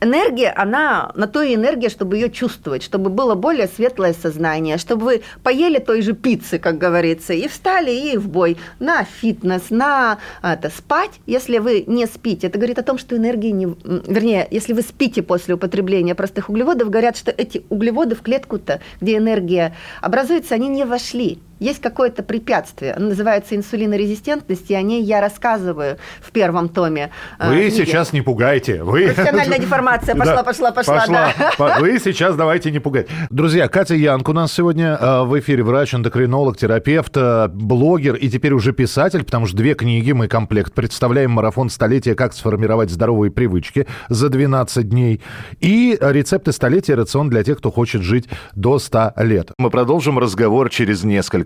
Энергия, 0.00 0.50
она 0.50 1.10
на 1.14 1.26
то 1.26 1.40
и 1.40 1.54
энергия, 1.54 1.88
чтобы 1.88 2.16
ее 2.16 2.30
чувствовать, 2.30 2.82
чтобы 2.82 3.08
было 3.08 3.34
более 3.34 3.66
светлое 3.66 4.12
сознание, 4.12 4.76
чтобы 4.76 5.04
вы 5.04 5.22
поели 5.42 5.78
той 5.78 6.02
же 6.02 6.12
пиццы, 6.12 6.58
как 6.58 6.76
говорится, 6.76 7.32
и 7.32 7.48
встали 7.48 7.90
и 7.90 8.18
в 8.18 8.28
бой. 8.28 8.58
На 8.78 9.04
фитнес, 9.04 9.70
на 9.70 10.18
это, 10.42 10.68
спать, 10.68 11.12
если 11.24 11.58
вы 11.58 11.84
не 11.86 12.06
спите. 12.06 12.48
Это 12.48 12.58
говорит 12.58 12.78
о 12.78 12.82
том, 12.82 12.98
что 12.98 13.16
энергии 13.16 13.50
не... 13.50 13.66
Вернее, 13.66 14.46
если 14.50 14.74
вы 14.74 14.82
спите 14.82 15.22
после 15.22 15.54
употребления 15.54 16.14
простых 16.14 16.50
углеводов, 16.50 16.90
говорят, 16.90 17.16
что 17.16 17.30
эти 17.30 17.64
углеводы 17.70 18.14
в 18.16 18.22
клетку-то, 18.22 18.80
где 19.00 19.16
энергия 19.16 19.74
образуется, 20.02 20.54
они 20.54 20.68
не 20.68 20.84
вошли 20.84 21.38
есть 21.58 21.80
какое-то 21.80 22.22
препятствие, 22.22 22.92
оно 22.92 23.08
называется 23.08 23.56
инсулинорезистентность, 23.56 24.70
и 24.70 24.74
о 24.74 24.82
ней 24.82 25.02
я 25.02 25.20
рассказываю 25.20 25.98
в 26.20 26.30
первом 26.30 26.68
томе. 26.68 27.10
Э, 27.38 27.48
Вы 27.48 27.68
книги. 27.68 27.84
сейчас 27.84 28.12
не 28.12 28.22
пугайте. 28.22 28.82
Вы... 28.82 29.06
Профессиональная 29.06 29.58
деформация 29.66 30.14
пошла, 30.14 30.42
пошла, 30.42 30.72
пошла. 30.72 31.00
пошла. 31.00 31.32
Да. 31.58 31.78
Вы 31.80 31.98
сейчас 31.98 32.36
давайте 32.36 32.70
не 32.70 32.78
пугать. 32.78 33.06
Друзья, 33.30 33.68
Катя 33.68 33.94
Янк 33.94 34.28
у 34.28 34.32
нас 34.32 34.52
сегодня 34.52 34.98
э, 35.00 35.22
в 35.22 35.38
эфире 35.38 35.62
врач, 35.62 35.94
эндокринолог, 35.94 36.56
терапевт, 36.56 37.16
э, 37.16 37.48
блогер 37.48 38.14
и 38.14 38.28
теперь 38.28 38.52
уже 38.52 38.72
писатель, 38.72 39.24
потому 39.24 39.46
что 39.46 39.56
две 39.56 39.74
книги 39.74 40.12
мы 40.12 40.28
комплект 40.28 40.74
представляем 40.74 41.30
марафон 41.30 41.70
столетия 41.70 42.14
«Как 42.14 42.34
сформировать 42.34 42.90
здоровые 42.90 43.30
привычки» 43.30 43.86
за 44.08 44.28
12 44.28 44.88
дней 44.88 45.22
и 45.60 45.96
рецепты 46.00 46.52
столетия 46.52 46.94
рацион 46.94 47.30
для 47.30 47.42
тех, 47.44 47.58
кто 47.58 47.70
хочет 47.70 48.02
жить 48.02 48.28
до 48.54 48.78
100 48.78 49.12
лет. 49.18 49.52
Мы 49.58 49.70
продолжим 49.70 50.18
разговор 50.18 50.68
через 50.70 51.04
несколько 51.04 51.45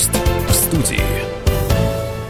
Гость 0.00 0.12
в 0.48 0.52
студии. 0.52 1.02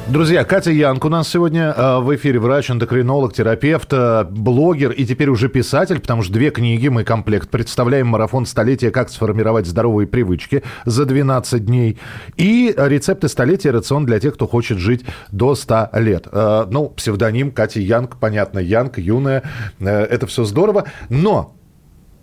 Друзья, 0.08 0.42
Катя 0.42 0.72
Янк 0.72 1.04
у 1.04 1.08
нас 1.08 1.28
сегодня 1.28 1.72
э, 1.76 2.00
в 2.00 2.16
эфире 2.16 2.40
врач, 2.40 2.68
эндокринолог, 2.68 3.32
терапевт, 3.32 3.92
э, 3.92 4.24
блогер 4.24 4.90
и 4.90 5.06
теперь 5.06 5.28
уже 5.28 5.48
писатель, 5.48 6.00
потому 6.00 6.24
что 6.24 6.32
две 6.32 6.50
книги 6.50 6.88
мы 6.88 7.04
комплект 7.04 7.48
представляем 7.48 8.08
марафон 8.08 8.44
столетия 8.44 8.90
«Как 8.90 9.08
сформировать 9.08 9.66
здоровые 9.66 10.08
привычки» 10.08 10.64
за 10.84 11.04
12 11.04 11.64
дней 11.64 11.96
и 12.36 12.74
рецепты 12.76 13.28
столетия 13.28 13.70
рацион 13.70 14.04
для 14.04 14.18
тех, 14.18 14.34
кто 14.34 14.48
хочет 14.48 14.78
жить 14.78 15.04
до 15.30 15.54
100 15.54 15.90
лет. 15.92 16.26
Э, 16.32 16.66
ну, 16.68 16.88
псевдоним 16.88 17.52
Катя 17.52 17.78
Янг, 17.78 18.16
понятно, 18.16 18.58
Янг, 18.58 18.98
юная, 18.98 19.44
это 19.78 20.26
все 20.26 20.42
здорово, 20.42 20.86
но, 21.08 21.54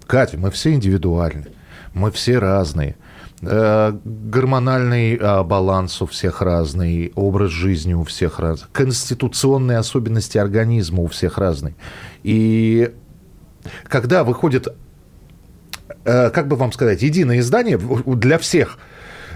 Катя, 0.07 0.37
мы 0.37 0.51
все 0.51 0.73
индивидуальны, 0.73 1.45
мы 1.93 2.11
все 2.11 2.37
разные– 2.37 2.97
Э, 3.05 3.06
гормональный 3.41 5.15
э, 5.15 5.43
баланс 5.43 6.01
у 6.01 6.07
всех 6.07 6.41
разный, 6.41 7.11
образ 7.15 7.51
жизни 7.51 7.93
у 7.93 8.03
всех 8.03 8.39
разный, 8.39 8.67
конституционные 8.71 9.77
особенности 9.77 10.39
организма 10.39 11.03
у 11.03 11.07
всех 11.07 11.37
разные. 11.37 11.75
И 12.23 12.91
когда 13.87 14.23
выходит, 14.23 14.67
э, 16.03 16.29
как 16.31 16.47
бы 16.47 16.55
вам 16.55 16.71
сказать, 16.71 17.03
единое 17.03 17.39
издание 17.39 17.77
для 17.77 18.39
всех, 18.39 18.79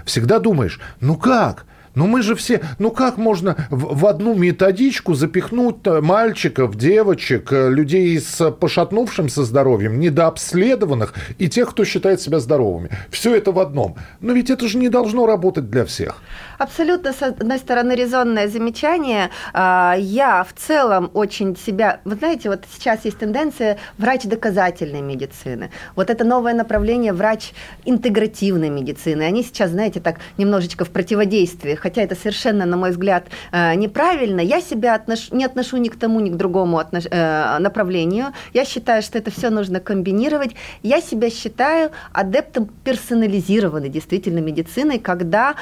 всегда 0.04 0.40
думаешь, 0.40 0.80
ну 1.00 1.16
как? 1.16 1.64
Ну 1.94 2.06
мы 2.06 2.22
же 2.22 2.34
все, 2.34 2.60
ну 2.78 2.90
как 2.90 3.18
можно 3.18 3.68
в, 3.70 3.98
в 4.00 4.06
одну 4.06 4.34
методичку 4.34 5.14
запихнуть 5.14 5.84
мальчиков, 5.84 6.76
девочек, 6.76 7.52
э, 7.52 7.70
людей 7.70 8.18
с 8.18 8.50
пошатнувшимся 8.50 9.44
здоровьем, 9.44 10.00
недообследованных 10.00 11.14
и 11.38 11.48
тех, 11.48 11.70
кто 11.70 11.84
считает 11.84 12.20
себя 12.20 12.40
здоровыми. 12.40 12.90
Все 13.10 13.34
это 13.34 13.52
в 13.52 13.58
одном. 13.58 13.96
Но 14.20 14.32
ведь 14.32 14.48
это 14.48 14.68
же 14.68 14.78
не 14.78 14.88
должно 14.88 15.26
работать 15.26 15.70
для 15.70 15.84
всех. 15.84 16.22
Абсолютно, 16.62 17.12
с 17.12 17.20
одной 17.22 17.58
стороны, 17.58 17.92
резонное 17.92 18.46
замечание. 18.46 19.30
А, 19.52 19.96
я 19.98 20.44
в 20.44 20.52
целом 20.52 21.10
очень 21.12 21.56
себя... 21.56 22.00
Вы 22.04 22.14
знаете, 22.14 22.48
вот 22.50 22.60
сейчас 22.72 23.04
есть 23.04 23.18
тенденция 23.18 23.78
врач 23.98 24.22
доказательной 24.22 25.00
медицины. 25.00 25.70
Вот 25.96 26.08
это 26.08 26.22
новое 26.22 26.54
направление 26.54 27.12
врач 27.12 27.52
интегративной 27.84 28.70
медицины. 28.70 29.22
Они 29.22 29.42
сейчас, 29.42 29.70
знаете, 29.70 29.98
так 29.98 30.20
немножечко 30.38 30.84
в 30.84 30.90
противодействии 30.90 31.74
хотя 31.74 32.02
это 32.02 32.14
совершенно, 32.14 32.64
на 32.64 32.76
мой 32.76 32.90
взгляд, 32.90 33.24
э, 33.50 33.74
неправильно. 33.74 34.40
Я 34.40 34.60
себя 34.60 34.94
отнош... 34.94 35.32
не 35.32 35.44
отношу 35.44 35.78
ни 35.78 35.88
к 35.88 35.96
тому, 35.96 36.20
ни 36.20 36.30
к 36.30 36.36
другому 36.36 36.78
отнош... 36.78 37.06
Э, 37.10 37.58
направлению. 37.58 38.26
Я 38.54 38.64
считаю, 38.64 39.02
что 39.02 39.18
это 39.18 39.32
все 39.32 39.50
нужно 39.50 39.80
комбинировать. 39.80 40.52
Я 40.84 41.00
себя 41.00 41.28
считаю 41.28 41.90
адептом 42.12 42.70
персонализированной 42.84 43.88
действительно 43.88 44.38
медицины, 44.38 45.00
когда 45.00 45.56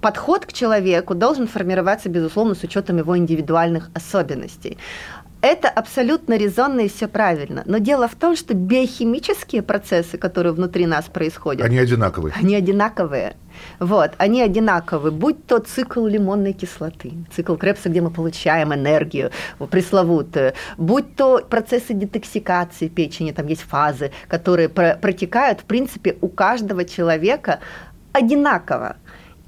подход 0.00 0.46
к 0.46 0.52
человеку 0.52 1.14
должен 1.14 1.46
формироваться, 1.46 2.08
безусловно, 2.08 2.54
с 2.54 2.62
учетом 2.62 2.98
его 2.98 3.16
индивидуальных 3.16 3.90
особенностей. 3.94 4.78
Это 5.40 5.68
абсолютно 5.68 6.36
резонно 6.36 6.80
и 6.80 6.88
все 6.88 7.06
правильно. 7.06 7.62
Но 7.64 7.78
дело 7.78 8.08
в 8.08 8.16
том, 8.16 8.34
что 8.34 8.54
биохимические 8.54 9.62
процессы, 9.62 10.18
которые 10.18 10.52
внутри 10.52 10.84
нас 10.84 11.04
происходят... 11.04 11.64
Они 11.64 11.78
одинаковые. 11.78 12.34
Они 12.36 12.56
одинаковые. 12.56 13.36
Вот, 13.78 14.12
они 14.18 14.42
одинаковы, 14.42 15.12
будь 15.12 15.46
то 15.46 15.58
цикл 15.58 16.06
лимонной 16.06 16.52
кислоты, 16.54 17.12
цикл 17.32 17.54
Крепса, 17.54 17.88
где 17.88 18.00
мы 18.00 18.10
получаем 18.10 18.74
энергию 18.74 19.30
пресловутую, 19.70 20.54
будь 20.76 21.14
то 21.14 21.38
процессы 21.48 21.94
детоксикации 21.94 22.88
печени, 22.88 23.30
там 23.30 23.46
есть 23.46 23.62
фазы, 23.62 24.10
которые 24.26 24.68
протекают, 24.68 25.60
в 25.60 25.64
принципе, 25.64 26.16
у 26.20 26.28
каждого 26.28 26.84
человека 26.84 27.60
одинаково. 28.12 28.96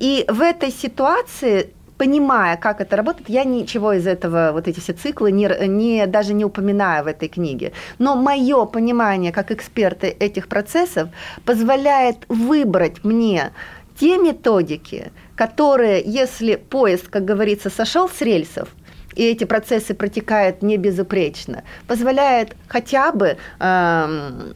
И 0.00 0.24
в 0.28 0.40
этой 0.40 0.72
ситуации 0.72 1.72
понимая, 2.00 2.56
как 2.56 2.80
это 2.80 2.96
работает, 2.96 3.28
я 3.28 3.44
ничего 3.44 3.92
из 3.92 4.06
этого, 4.06 4.52
вот 4.54 4.66
эти 4.66 4.80
все 4.80 4.94
циклы, 4.94 5.30
не, 5.30 5.50
не, 5.68 6.06
даже 6.06 6.32
не 6.32 6.46
упоминаю 6.46 7.04
в 7.04 7.06
этой 7.06 7.28
книге. 7.28 7.72
Но 7.98 8.16
мое 8.16 8.64
понимание 8.64 9.32
как 9.32 9.50
эксперта 9.50 10.06
этих 10.06 10.48
процессов 10.48 11.10
позволяет 11.44 12.16
выбрать 12.28 13.04
мне 13.04 13.52
те 13.98 14.16
методики, 14.16 15.12
которые, 15.36 16.02
если 16.02 16.56
поезд, 16.56 17.08
как 17.08 17.26
говорится, 17.26 17.68
сошел 17.68 18.08
с 18.08 18.22
рельсов, 18.22 18.70
и 19.14 19.22
эти 19.22 19.44
процессы 19.44 19.92
протекают 19.92 20.62
не 20.62 20.78
безупречно, 20.78 21.64
позволяет 21.86 22.56
хотя 22.66 23.12
бы 23.12 23.36
э, 23.58 24.52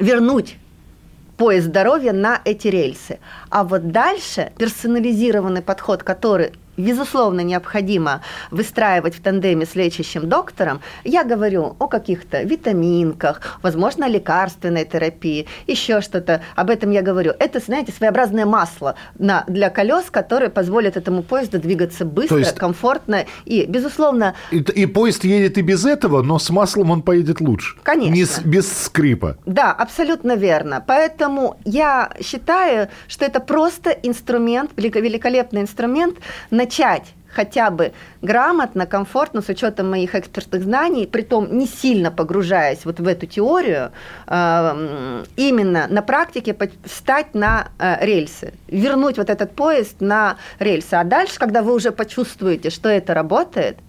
вернуть 0.00 0.56
поезд 1.40 1.68
здоровья 1.68 2.12
на 2.12 2.42
эти 2.44 2.68
рельсы. 2.68 3.18
А 3.48 3.64
вот 3.64 3.92
дальше 3.92 4.52
персонализированный 4.58 5.62
подход, 5.62 6.02
который 6.02 6.52
безусловно, 6.80 7.40
необходимо 7.40 8.22
выстраивать 8.50 9.14
в 9.14 9.22
тандеме 9.22 9.66
с 9.66 9.74
лечащим 9.74 10.28
доктором, 10.28 10.80
я 11.04 11.24
говорю 11.24 11.76
о 11.78 11.86
каких-то 11.86 12.42
витаминках, 12.42 13.58
возможно, 13.62 14.08
лекарственной 14.08 14.84
терапии, 14.84 15.46
еще 15.66 16.00
что-то. 16.00 16.42
Об 16.56 16.70
этом 16.70 16.90
я 16.90 17.02
говорю. 17.02 17.32
Это, 17.38 17.60
знаете, 17.60 17.92
своеобразное 17.92 18.46
масло 18.46 18.94
на, 19.18 19.44
для 19.46 19.70
колес, 19.70 20.06
которое 20.10 20.50
позволит 20.50 20.96
этому 20.96 21.22
поезду 21.22 21.58
двигаться 21.58 22.04
быстро, 22.04 22.38
есть... 22.38 22.56
комфортно 22.56 23.26
и, 23.44 23.64
безусловно... 23.66 24.34
И, 24.50 24.58
и 24.58 24.86
поезд 24.86 25.24
едет 25.24 25.58
и 25.58 25.62
без 25.62 25.84
этого, 25.84 26.22
но 26.22 26.38
с 26.38 26.50
маслом 26.50 26.90
он 26.90 27.02
поедет 27.02 27.40
лучше. 27.40 27.76
Конечно. 27.82 28.14
Не 28.14 28.24
с, 28.24 28.40
без 28.40 28.70
скрипа. 28.70 29.36
Да, 29.46 29.72
абсолютно 29.72 30.36
верно. 30.36 30.82
Поэтому 30.86 31.56
я 31.64 32.10
считаю, 32.22 32.88
что 33.08 33.24
это 33.24 33.40
просто 33.40 33.90
инструмент, 33.90 34.70
великолепный 34.76 35.62
инструмент 35.62 36.18
начать 36.70 37.14
хотя 37.32 37.70
бы 37.70 37.92
грамотно, 38.22 38.86
комфортно, 38.86 39.40
с 39.40 39.48
учетом 39.48 39.90
моих 39.90 40.16
экспертных 40.16 40.64
знаний, 40.64 41.06
при 41.06 41.22
том 41.22 41.58
не 41.58 41.66
сильно 41.66 42.10
погружаясь 42.10 42.84
вот 42.84 42.98
в 42.98 43.06
эту 43.06 43.26
теорию, 43.26 43.92
э, 44.26 45.24
именно 45.36 45.86
на 45.88 46.02
практике 46.02 46.56
встать 46.84 47.34
на 47.34 47.68
э, 47.78 48.04
рельсы, 48.04 48.52
вернуть 48.66 49.16
вот 49.16 49.30
этот 49.30 49.54
поезд 49.54 50.00
на 50.00 50.38
рельсы. 50.58 50.94
А 50.94 51.04
дальше, 51.04 51.38
когда 51.38 51.62
вы 51.62 51.72
уже 51.72 51.92
почувствуете, 51.92 52.70
что 52.70 52.88
это 52.88 53.14
работает– 53.14 53.76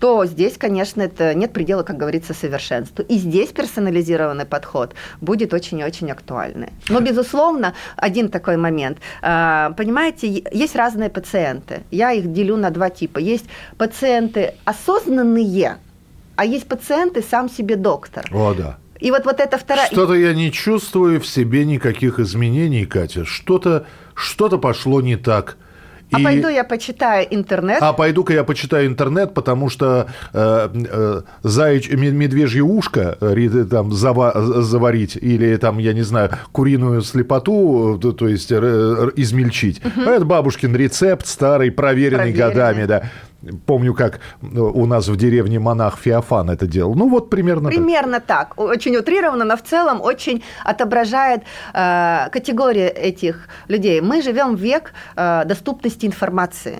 то 0.00 0.24
здесь, 0.26 0.56
конечно, 0.56 1.02
это 1.02 1.34
нет 1.34 1.52
предела, 1.52 1.82
как 1.82 1.96
говорится, 1.96 2.34
совершенству. 2.34 3.04
И 3.08 3.16
здесь 3.16 3.50
персонализированный 3.50 4.44
подход 4.44 4.94
будет 5.20 5.52
очень 5.52 5.80
и 5.80 5.84
очень 5.84 6.10
актуальный. 6.10 6.68
Но, 6.88 7.00
безусловно, 7.00 7.74
один 7.96 8.28
такой 8.28 8.56
момент. 8.56 8.98
А, 9.22 9.72
понимаете, 9.76 10.44
есть 10.52 10.76
разные 10.76 11.10
пациенты. 11.10 11.82
Я 11.90 12.12
их 12.12 12.32
делю 12.32 12.56
на 12.56 12.70
два 12.70 12.90
типа. 12.90 13.18
Есть 13.18 13.46
пациенты 13.76 14.54
осознанные, 14.64 15.78
а 16.36 16.44
есть 16.44 16.68
пациенты 16.68 17.22
сам 17.22 17.50
себе 17.50 17.76
доктор. 17.76 18.26
О, 18.32 18.54
да. 18.54 18.78
И 19.00 19.10
вот, 19.10 19.24
вот 19.24 19.40
это 19.40 19.58
вторая... 19.58 19.86
Что-то 19.86 20.14
я 20.14 20.34
не 20.34 20.50
чувствую 20.50 21.20
в 21.20 21.26
себе 21.26 21.64
никаких 21.64 22.18
изменений, 22.18 22.84
Катя. 22.84 23.24
Что-то 23.24 23.86
что 24.14 24.48
пошло 24.58 25.00
не 25.00 25.16
так– 25.16 25.56
а 26.12 26.20
и... 26.20 26.24
пойду 26.24 26.48
я 26.48 26.64
почитаю 26.64 27.26
интернет. 27.30 27.78
А 27.80 27.92
пойду-ка 27.92 28.32
я 28.32 28.44
почитаю 28.44 28.86
интернет, 28.86 29.34
потому 29.34 29.68
что 29.68 30.08
э, 30.32 30.68
э, 30.72 31.20
заячь, 31.42 31.90
медвежье 31.90 32.62
ушко 32.62 33.16
э, 33.20 33.64
там 33.70 33.92
зава, 33.92 34.32
заварить 34.62 35.16
или 35.16 35.56
там, 35.56 35.78
я 35.78 35.92
не 35.92 36.02
знаю, 36.02 36.30
куриную 36.52 37.02
слепоту, 37.02 37.98
то, 38.00 38.12
то 38.12 38.28
есть 38.28 38.50
э, 38.50 39.10
измельчить. 39.16 39.80
Угу. 39.84 40.02
Это 40.02 40.24
бабушкин 40.24 40.74
рецепт, 40.76 41.26
старый, 41.26 41.70
проверенный, 41.70 42.32
проверенный. 42.32 42.54
годами, 42.54 42.84
да. 42.86 43.02
Помню, 43.66 43.94
как 43.94 44.20
у 44.42 44.86
нас 44.86 45.08
в 45.08 45.16
деревне 45.16 45.60
монах 45.60 45.98
Феофан 45.98 46.50
это 46.50 46.66
делал. 46.66 46.94
Ну, 46.94 47.08
вот 47.08 47.30
примерно 47.30 47.68
Примерно 47.68 48.20
так. 48.20 48.54
так. 48.56 48.60
Очень 48.60 48.96
утрированно, 48.96 49.44
но 49.44 49.56
в 49.56 49.62
целом 49.62 50.00
очень 50.00 50.42
отображает 50.64 51.42
э, 51.72 52.28
категория 52.32 52.88
этих 52.88 53.48
людей. 53.68 54.00
Мы 54.00 54.22
живем 54.22 54.56
в 54.56 54.60
век 54.60 54.92
э, 55.16 55.44
доступности 55.44 56.06
информации. 56.06 56.78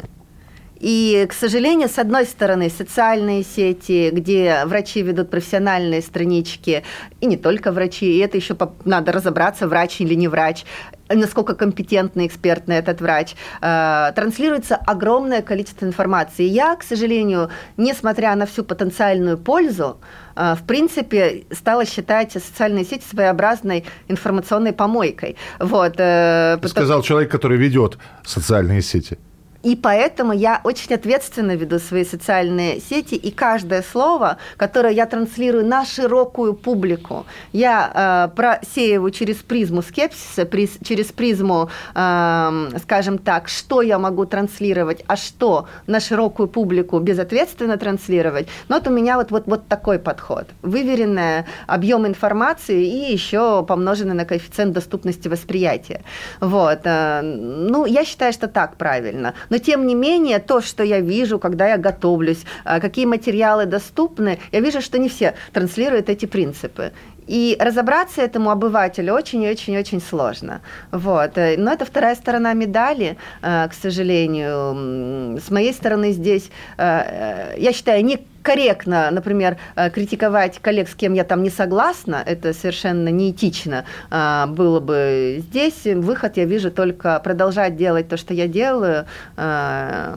И, 0.80 1.26
к 1.28 1.32
сожалению, 1.32 1.88
с 1.88 1.98
одной 1.98 2.24
стороны, 2.24 2.70
социальные 2.70 3.44
сети, 3.44 4.10
где 4.12 4.62
врачи 4.64 5.02
ведут 5.02 5.30
профессиональные 5.30 6.02
странички, 6.02 6.84
и 7.20 7.26
не 7.26 7.36
только 7.36 7.72
врачи, 7.72 8.06
и 8.06 8.18
это 8.18 8.36
еще 8.36 8.56
надо 8.84 9.12
разобраться, 9.12 9.66
врач 9.66 10.00
или 10.00 10.14
не 10.14 10.28
врач, 10.28 10.64
насколько 11.08 11.54
компетентный, 11.54 12.26
экспертный 12.26 12.76
этот 12.76 13.00
врач, 13.00 13.34
э, 13.60 14.12
транслируется 14.14 14.76
огромное 14.76 15.42
количество 15.42 15.86
информации. 15.86 16.44
Я, 16.44 16.76
к 16.76 16.82
сожалению, 16.82 17.50
несмотря 17.76 18.34
на 18.36 18.46
всю 18.46 18.62
потенциальную 18.64 19.38
пользу, 19.38 20.00
э, 20.36 20.54
в 20.54 20.64
принципе, 20.66 21.44
стала 21.50 21.84
считать 21.86 22.32
социальные 22.32 22.84
сети 22.84 23.04
своеобразной 23.10 23.84
информационной 24.08 24.72
помойкой. 24.72 25.36
Вот, 25.58 25.94
э, 25.98 26.58
Сказал 26.64 27.02
человек, 27.02 27.30
который 27.30 27.58
ведет 27.58 27.98
социальные 28.24 28.82
сети. 28.82 29.18
И 29.64 29.74
поэтому 29.74 30.32
я 30.32 30.60
очень 30.62 30.94
ответственно 30.94 31.56
веду 31.56 31.80
свои 31.80 32.04
социальные 32.04 32.80
сети, 32.80 33.16
и 33.16 33.32
каждое 33.32 33.82
слово, 33.82 34.38
которое 34.56 34.92
я 34.92 35.04
транслирую 35.06 35.66
на 35.66 35.84
широкую 35.84 36.54
публику, 36.54 37.26
я 37.52 38.28
э, 38.30 38.36
просеиваю 38.36 39.10
через 39.10 39.36
призму 39.36 39.82
скепсиса, 39.82 40.44
приз, 40.44 40.78
через 40.84 41.06
призму, 41.06 41.70
э, 41.94 42.68
скажем 42.82 43.18
так, 43.18 43.48
что 43.48 43.82
я 43.82 43.98
могу 43.98 44.26
транслировать, 44.26 45.02
а 45.08 45.16
что 45.16 45.66
на 45.88 45.98
широкую 45.98 46.46
публику 46.46 47.00
безответственно 47.00 47.76
транслировать. 47.78 48.46
Но 48.68 48.76
вот 48.76 48.86
у 48.86 48.90
меня 48.90 49.16
вот, 49.16 49.32
вот, 49.32 49.44
вот 49.46 49.66
такой 49.66 49.98
подход. 49.98 50.46
Выверенный 50.62 51.46
объем 51.66 52.06
информации 52.06 52.86
и 52.86 53.12
еще 53.12 53.64
помноженный 53.64 54.14
на 54.14 54.24
коэффициент 54.24 54.72
доступности 54.72 55.26
восприятия. 55.26 56.02
Вот. 56.40 56.80
Э, 56.84 57.22
ну, 57.22 57.86
я 57.86 58.04
считаю, 58.04 58.32
что 58.32 58.46
так 58.46 58.76
правильно. 58.76 59.34
Но 59.50 59.58
тем 59.58 59.86
не 59.86 59.94
менее, 59.94 60.38
то, 60.38 60.60
что 60.60 60.82
я 60.82 61.00
вижу, 61.00 61.38
когда 61.38 61.68
я 61.68 61.78
готовлюсь, 61.78 62.44
а, 62.64 62.80
какие 62.80 63.06
материалы 63.06 63.66
доступны, 63.66 64.38
я 64.52 64.60
вижу, 64.60 64.80
что 64.80 64.98
не 64.98 65.08
все 65.08 65.34
транслируют 65.52 66.08
эти 66.08 66.26
принципы. 66.26 66.92
И 67.28 67.56
разобраться 67.60 68.22
этому 68.22 68.50
обывателю 68.50 69.14
очень-очень-очень 69.14 70.00
сложно. 70.00 70.60
Вот. 70.90 71.36
Но 71.36 71.72
это 71.72 71.84
вторая 71.84 72.14
сторона 72.14 72.54
медали, 72.54 73.16
а, 73.42 73.68
к 73.68 73.74
сожалению. 73.74 75.38
С 75.38 75.50
моей 75.50 75.72
стороны 75.72 76.12
здесь, 76.12 76.50
а, 76.78 77.54
я 77.56 77.72
считаю, 77.72 78.04
не 78.04 78.18
корректно, 78.48 79.10
например, 79.10 79.58
э, 79.76 79.90
критиковать 79.90 80.58
коллег, 80.58 80.88
с 80.88 80.94
кем 80.94 81.12
я 81.12 81.24
там 81.24 81.42
не 81.42 81.50
согласна, 81.50 82.22
это 82.24 82.54
совершенно 82.54 83.10
неэтично 83.10 83.84
а, 84.10 84.46
было 84.46 84.80
бы 84.80 85.36
здесь. 85.40 85.84
Выход 85.84 86.38
я 86.38 86.46
вижу 86.46 86.70
только 86.70 87.20
продолжать 87.22 87.76
делать 87.76 88.08
то, 88.08 88.16
что 88.16 88.32
я 88.32 88.48
делаю, 88.48 89.04
а, 89.36 90.16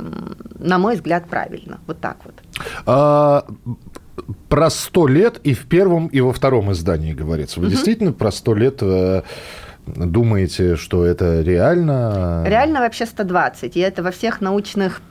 на 0.59 0.77
мой 0.77 0.95
взгляд, 0.95 1.25
правильно. 1.29 1.79
Вот 1.87 1.99
так 1.99 2.17
вот. 2.23 2.35
Про 4.49 4.69
сто 4.69 5.07
лет 5.07 5.39
и 5.43 5.53
в 5.53 5.67
первом, 5.67 6.07
и 6.07 6.19
во 6.21 6.33
втором 6.33 6.71
издании 6.71 7.13
говорится. 7.13 7.59
Вы 7.59 7.67
угу. 7.67 7.71
действительно 7.71 8.11
про 8.11 8.31
сто 8.31 8.53
лет 8.53 8.79
э, 8.81 9.23
думаете, 9.85 10.75
что 10.75 11.05
это 11.05 11.41
реально? 11.41 12.43
Реально 12.45 12.81
вообще 12.81 13.05
120. 13.05 13.77
И 13.77 13.79
это 13.79 14.03
во 14.03 14.11
всех 14.11 14.41
научных 14.41 15.01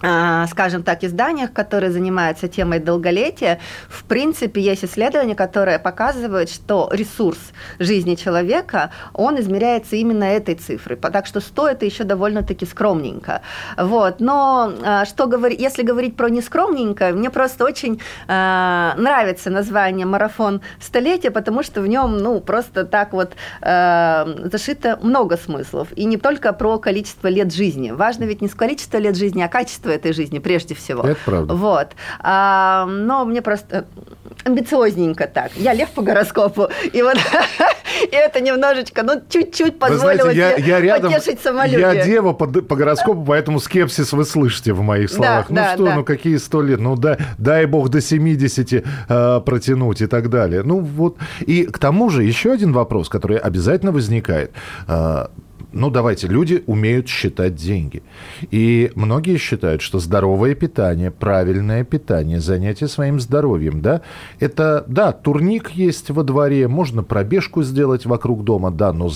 скажем 0.00 0.82
так, 0.82 1.04
изданиях, 1.04 1.52
которые 1.52 1.90
занимаются 1.90 2.48
темой 2.48 2.78
долголетия, 2.80 3.60
в 3.88 4.04
принципе, 4.04 4.60
есть 4.60 4.84
исследования, 4.84 5.34
которые 5.34 5.78
показывают, 5.78 6.50
что 6.50 6.88
ресурс 6.92 7.38
жизни 7.78 8.14
человека, 8.14 8.90
он 9.12 9.38
измеряется 9.38 9.96
именно 9.96 10.24
этой 10.24 10.54
цифрой. 10.54 10.96
Так 10.96 11.26
что 11.26 11.40
стоит 11.40 11.82
еще 11.82 12.04
довольно-таки 12.04 12.64
скромненько. 12.66 13.42
Вот. 13.76 14.20
Но 14.20 14.72
а, 14.82 15.04
что 15.04 15.26
говорить, 15.26 15.60
если 15.60 15.82
говорить 15.82 16.16
про 16.16 16.28
нескромненько, 16.28 17.10
мне 17.10 17.30
просто 17.30 17.64
очень 17.64 18.00
э, 18.28 18.92
нравится 18.96 19.50
название 19.50 20.06
«Марафон 20.06 20.62
столетия», 20.80 21.30
потому 21.30 21.62
что 21.62 21.80
в 21.80 21.86
нем, 21.86 22.18
ну, 22.18 22.40
просто 22.40 22.84
так 22.84 23.12
вот 23.12 23.32
э, 23.60 24.48
зашито 24.50 24.98
много 25.02 25.36
смыслов. 25.36 25.88
И 25.96 26.04
не 26.04 26.16
только 26.16 26.52
про 26.52 26.78
количество 26.78 27.28
лет 27.28 27.52
жизни. 27.52 27.90
Важно 27.90 28.24
ведь 28.24 28.40
не 28.40 28.48
количество 28.48 28.98
лет 28.98 29.16
жизни, 29.16 29.42
а 29.42 29.48
качество 29.48 29.81
этой 29.88 30.12
жизни 30.12 30.38
прежде 30.38 30.74
всего. 30.74 31.02
Это 31.02 31.20
правда. 31.24 31.54
Вот. 31.54 31.88
А, 32.20 32.86
но 32.86 33.24
мне 33.24 33.42
просто 33.42 33.86
амбициозненько 34.44 35.26
так. 35.26 35.52
Я 35.56 35.74
лев 35.74 35.90
по 35.90 36.02
гороскопу. 36.02 36.68
И 36.92 37.02
вот 37.02 37.16
и 38.10 38.14
это 38.14 38.40
немножечко, 38.40 39.02
ну, 39.02 39.20
чуть-чуть 39.28 39.78
позволило 39.78 40.26
вы 40.26 40.32
знаете, 40.34 40.62
я, 40.62 40.76
я 40.76 40.80
рядом, 40.80 41.12
потешить 41.12 41.40
самолюбие. 41.40 41.80
Я 41.80 42.04
дева 42.04 42.32
по, 42.32 42.46
по 42.46 42.76
гороскопу, 42.76 43.24
поэтому 43.24 43.60
скепсис 43.60 44.12
вы 44.12 44.24
слышите 44.24 44.72
в 44.72 44.80
моих 44.82 45.10
словах. 45.10 45.46
Да, 45.48 45.54
ну 45.54 45.56
да, 45.56 45.74
что, 45.74 45.84
да. 45.84 45.94
ну 45.96 46.04
какие 46.04 46.36
сто 46.36 46.62
лет? 46.62 46.80
Ну 46.80 46.96
да, 46.96 47.18
дай 47.38 47.66
бог 47.66 47.88
до 47.88 48.00
70 48.00 48.72
э, 48.72 49.40
протянуть 49.44 50.00
и 50.00 50.06
так 50.06 50.30
далее. 50.30 50.62
Ну 50.62 50.80
вот. 50.80 51.16
И 51.40 51.64
к 51.64 51.78
тому 51.78 52.10
же 52.10 52.24
еще 52.24 52.52
один 52.52 52.72
вопрос, 52.72 53.08
который 53.08 53.38
обязательно 53.38 53.92
возникает. 53.92 54.52
Э, 54.88 55.26
ну 55.72 55.90
давайте, 55.90 56.28
люди 56.28 56.62
умеют 56.66 57.08
считать 57.08 57.54
деньги. 57.54 58.02
И 58.50 58.90
многие 58.94 59.36
считают, 59.36 59.82
что 59.82 59.98
здоровое 59.98 60.54
питание, 60.54 61.10
правильное 61.10 61.84
питание, 61.84 62.40
занятие 62.40 62.88
своим 62.88 63.20
здоровьем, 63.20 63.80
да, 63.80 64.02
это, 64.40 64.84
да, 64.86 65.12
турник 65.12 65.70
есть 65.70 66.10
во 66.10 66.22
дворе, 66.22 66.68
можно 66.68 67.02
пробежку 67.02 67.62
сделать 67.62 68.06
вокруг 68.06 68.44
дома, 68.44 68.70
да, 68.70 68.92
но 68.92 69.10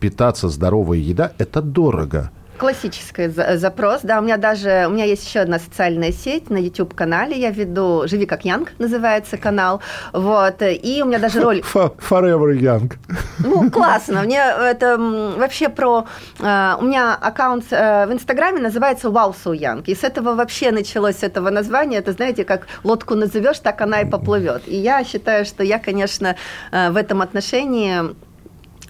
питаться 0.00 0.48
здоровой 0.48 1.00
еда– 1.00 1.32
это 1.38 1.62
дорого. 1.62 2.30
Классический 2.62 3.26
запрос, 3.56 4.02
да, 4.04 4.20
у 4.20 4.22
меня 4.22 4.36
даже, 4.36 4.84
у 4.86 4.90
меня 4.90 5.04
есть 5.04 5.26
еще 5.26 5.40
одна 5.40 5.58
социальная 5.58 6.12
сеть 6.12 6.48
на 6.48 6.58
YouTube-канале, 6.58 7.36
я 7.36 7.50
веду 7.50 8.04
«Живи 8.06 8.24
как 8.24 8.44
Янг» 8.44 8.70
называется 8.78 9.36
канал, 9.36 9.80
вот, 10.12 10.62
и 10.62 11.02
у 11.02 11.06
меня 11.06 11.18
даже 11.18 11.40
роль... 11.40 11.58
Forever 11.74 12.56
Young. 12.56 12.92
Ну, 13.40 13.68
классно, 13.68 14.22
мне 14.22 14.38
это 14.38 14.96
вообще 14.96 15.70
про... 15.70 16.06
Э, 16.38 16.76
у 16.78 16.84
меня 16.84 17.18
аккаунт 17.20 17.64
э, 17.72 18.06
в 18.06 18.12
Инстаграме 18.12 18.60
называется 18.60 19.08
«Wow 19.08 19.34
So 19.44 19.58
Young», 19.58 19.82
и 19.86 19.96
с 19.96 20.04
этого 20.04 20.36
вообще 20.36 20.70
началось, 20.70 21.16
с 21.16 21.24
этого 21.24 21.50
названия, 21.50 21.98
это, 21.98 22.12
знаете, 22.12 22.44
как 22.44 22.68
лодку 22.84 23.16
назовешь, 23.16 23.58
так 23.58 23.80
она 23.80 24.02
и 24.02 24.08
поплывет. 24.08 24.62
И 24.68 24.76
я 24.76 25.02
считаю, 25.02 25.44
что 25.44 25.64
я, 25.64 25.80
конечно, 25.80 26.36
э, 26.70 26.90
в 26.92 26.96
этом 26.96 27.22
отношении 27.22 28.14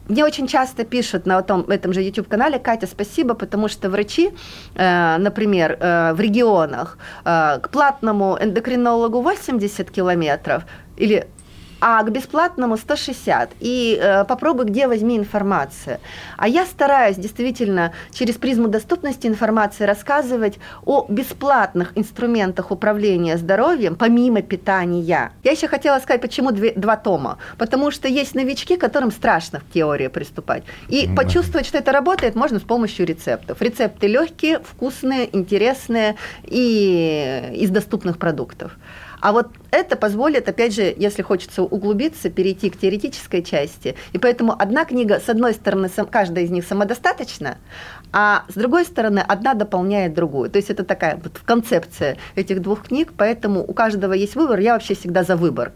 мне 0.09 0.25
очень 0.25 0.47
часто 0.47 0.85
пишут 0.85 1.27
на 1.27 1.43
том, 1.43 1.61
этом 1.71 1.93
же 1.93 2.03
YouTube-канале, 2.03 2.59
Катя, 2.59 2.87
спасибо, 2.87 3.35
потому 3.35 3.69
что 3.69 3.89
врачи, 3.89 4.31
э, 4.75 5.17
например, 5.19 5.79
э, 5.81 6.13
в 6.13 6.21
регионах 6.21 6.99
э, 7.25 7.59
к 7.63 7.69
платному 7.71 8.37
эндокринологу 8.41 9.21
80 9.21 9.91
километров 9.91 10.65
или 10.97 11.27
а 11.83 12.01
к 12.05 12.11
бесплатному 12.13 12.77
160. 12.77 13.51
И 13.59 13.99
э, 14.01 14.25
попробуй, 14.25 14.67
где 14.67 14.87
возьми 14.87 15.17
информацию. 15.17 15.99
А 16.37 16.47
я 16.47 16.65
стараюсь 16.65 17.17
действительно 17.17 17.93
через 18.13 18.37
призму 18.37 18.69
доступности 18.69 19.27
информации 19.27 19.83
рассказывать 19.83 20.61
о 20.87 21.07
бесплатных 21.09 21.91
инструментах 21.97 22.71
управления 22.71 23.37
здоровьем, 23.37 23.97
помимо 23.97 24.43
питания. 24.43 25.33
Я 25.43 25.51
еще 25.51 25.67
хотела 25.67 25.99
сказать, 25.99 26.21
почему 26.21 26.53
две, 26.53 26.73
два 26.77 26.97
тома. 26.97 27.39
Потому 27.59 27.91
что 27.91 28.07
есть 28.07 28.37
новички, 28.37 28.77
которым 28.77 29.11
страшно 29.11 29.59
в 29.59 29.73
теории 29.75 30.07
приступать. 30.07 30.63
И 30.89 31.07
mm-hmm. 31.07 31.17
почувствовать, 31.17 31.67
что 31.67 31.79
это 31.79 31.91
работает, 31.91 32.37
можно 32.37 32.61
с 32.61 32.63
помощью 32.63 33.07
рецептов. 33.07 33.61
Рецепты 33.61 34.07
легкие, 34.07 34.61
вкусные, 34.61 35.37
интересные 35.37 36.15
и 36.45 37.51
из 37.55 37.71
доступных 37.71 38.19
продуктов. 38.19 38.79
А 39.23 39.31
вот 39.31 39.51
это 39.71 39.97
позволит, 39.97 40.49
опять 40.49 40.75
же, 40.75 40.93
если 40.97 41.23
хочется 41.23 41.63
углубиться, 41.63 42.29
перейти 42.29 42.71
к 42.71 42.77
теоретической 42.77 43.45
части. 43.45 43.95
И 44.13 44.19
поэтому 44.19 44.53
одна 44.59 44.85
книга, 44.85 45.21
с 45.25 45.29
одной 45.29 45.55
стороны, 45.55 45.89
каждая 46.11 46.45
из 46.45 46.51
них 46.51 46.67
самодостаточна, 46.67 47.59
а 48.13 48.45
с 48.49 48.55
другой 48.55 48.85
стороны, 48.85 49.21
одна 49.21 49.55
дополняет 49.55 50.13
другую. 50.13 50.51
То 50.51 50.57
есть 50.57 50.71
это 50.71 50.83
такая 50.83 51.21
вот 51.23 51.39
концепция 51.45 52.19
этих 52.35 52.61
двух 52.61 52.89
книг, 52.89 53.13
поэтому 53.17 53.65
у 53.65 53.73
каждого 53.73 54.13
есть 54.13 54.35
выбор. 54.35 54.59
Я 54.59 54.73
вообще 54.73 54.97
всегда 54.97 55.23
за 55.23 55.37
выбор. 55.37 55.73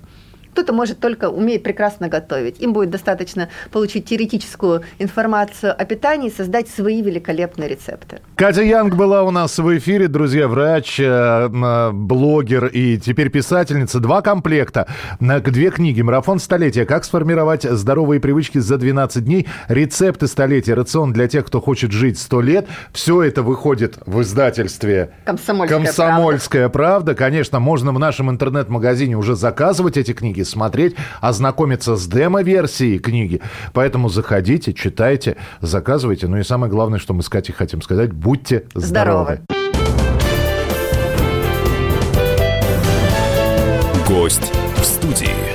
Кто-то 0.57 0.73
может 0.73 1.01
только 1.01 1.29
умеет 1.29 1.62
прекрасно 1.62 2.09
готовить. 2.09 2.62
Им 2.62 2.73
будет 2.73 2.88
достаточно 2.88 3.51
получить 3.71 4.07
теоретическую 4.07 4.85
информацию 4.99 5.79
о 5.79 5.85
питании 5.85 6.31
и 6.31 6.33
создать 6.33 6.71
свои 6.71 7.03
великолепные 7.03 7.69
рецепты. 7.69 8.21
Катя 8.37 8.62
Янг 8.62 8.95
была 8.95 9.23
у 9.25 9.31
нас 9.31 9.59
в 9.59 9.77
эфире, 9.77 10.09
друзья, 10.09 10.49
врач, 10.49 10.99
э, 10.99 11.05
э, 11.05 11.90
блогер 11.92 12.69
и 12.69 12.97
теперь 12.97 13.29
писательница. 13.29 14.01
Два 14.01 14.23
комплекта, 14.23 14.87
две 15.21 15.71
книги. 15.71 16.01
«Марафон 16.01 16.38
столетия. 16.38 16.87
Как 16.87 17.05
сформировать 17.05 17.64
здоровые 17.64 18.19
привычки 18.19 18.57
за 18.57 18.79
12 18.79 19.27
дней». 19.27 19.47
Рецепты 19.69 20.27
столетия. 20.27 20.73
Рацион 20.73 21.12
для 21.12 21.29
тех, 21.29 21.45
кто 21.45 21.61
хочет 21.61 21.92
жить 21.92 22.19
100 22.19 22.40
лет. 22.40 22.66
Все 22.95 23.23
это 23.23 23.42
выходит 23.42 23.99
в 24.07 24.23
издательстве 24.23 25.11
«Комсомольская, 25.27 25.79
«Комсомольская 25.79 26.69
правда». 26.71 27.12
правда». 27.12 27.14
Конечно, 27.14 27.61
можно 27.61 27.92
в 27.92 27.99
нашем 27.99 28.31
интернет-магазине 28.31 29.19
уже 29.19 29.37
заказывать 29.37 29.99
эти 29.99 30.14
книги 30.14 30.45
смотреть, 30.48 30.96
ознакомиться 31.20 31.96
с 31.96 32.06
демо-версией 32.06 32.98
книги. 32.98 33.40
Поэтому 33.72 34.09
заходите, 34.09 34.72
читайте, 34.72 35.37
заказывайте. 35.61 36.28
Ну 36.28 36.38
и 36.38 36.42
самое 36.42 36.70
главное, 36.70 36.98
что 36.98 37.14
мы 37.14 37.22
с 37.22 37.28
Катей 37.28 37.54
хотим 37.54 37.82
сказать, 37.82 38.12
будьте 38.12 38.64
здоровы. 38.74 39.40
здоровы. 39.46 39.66
Гость 44.06 44.52
в 44.76 44.85
студии. 44.85 45.45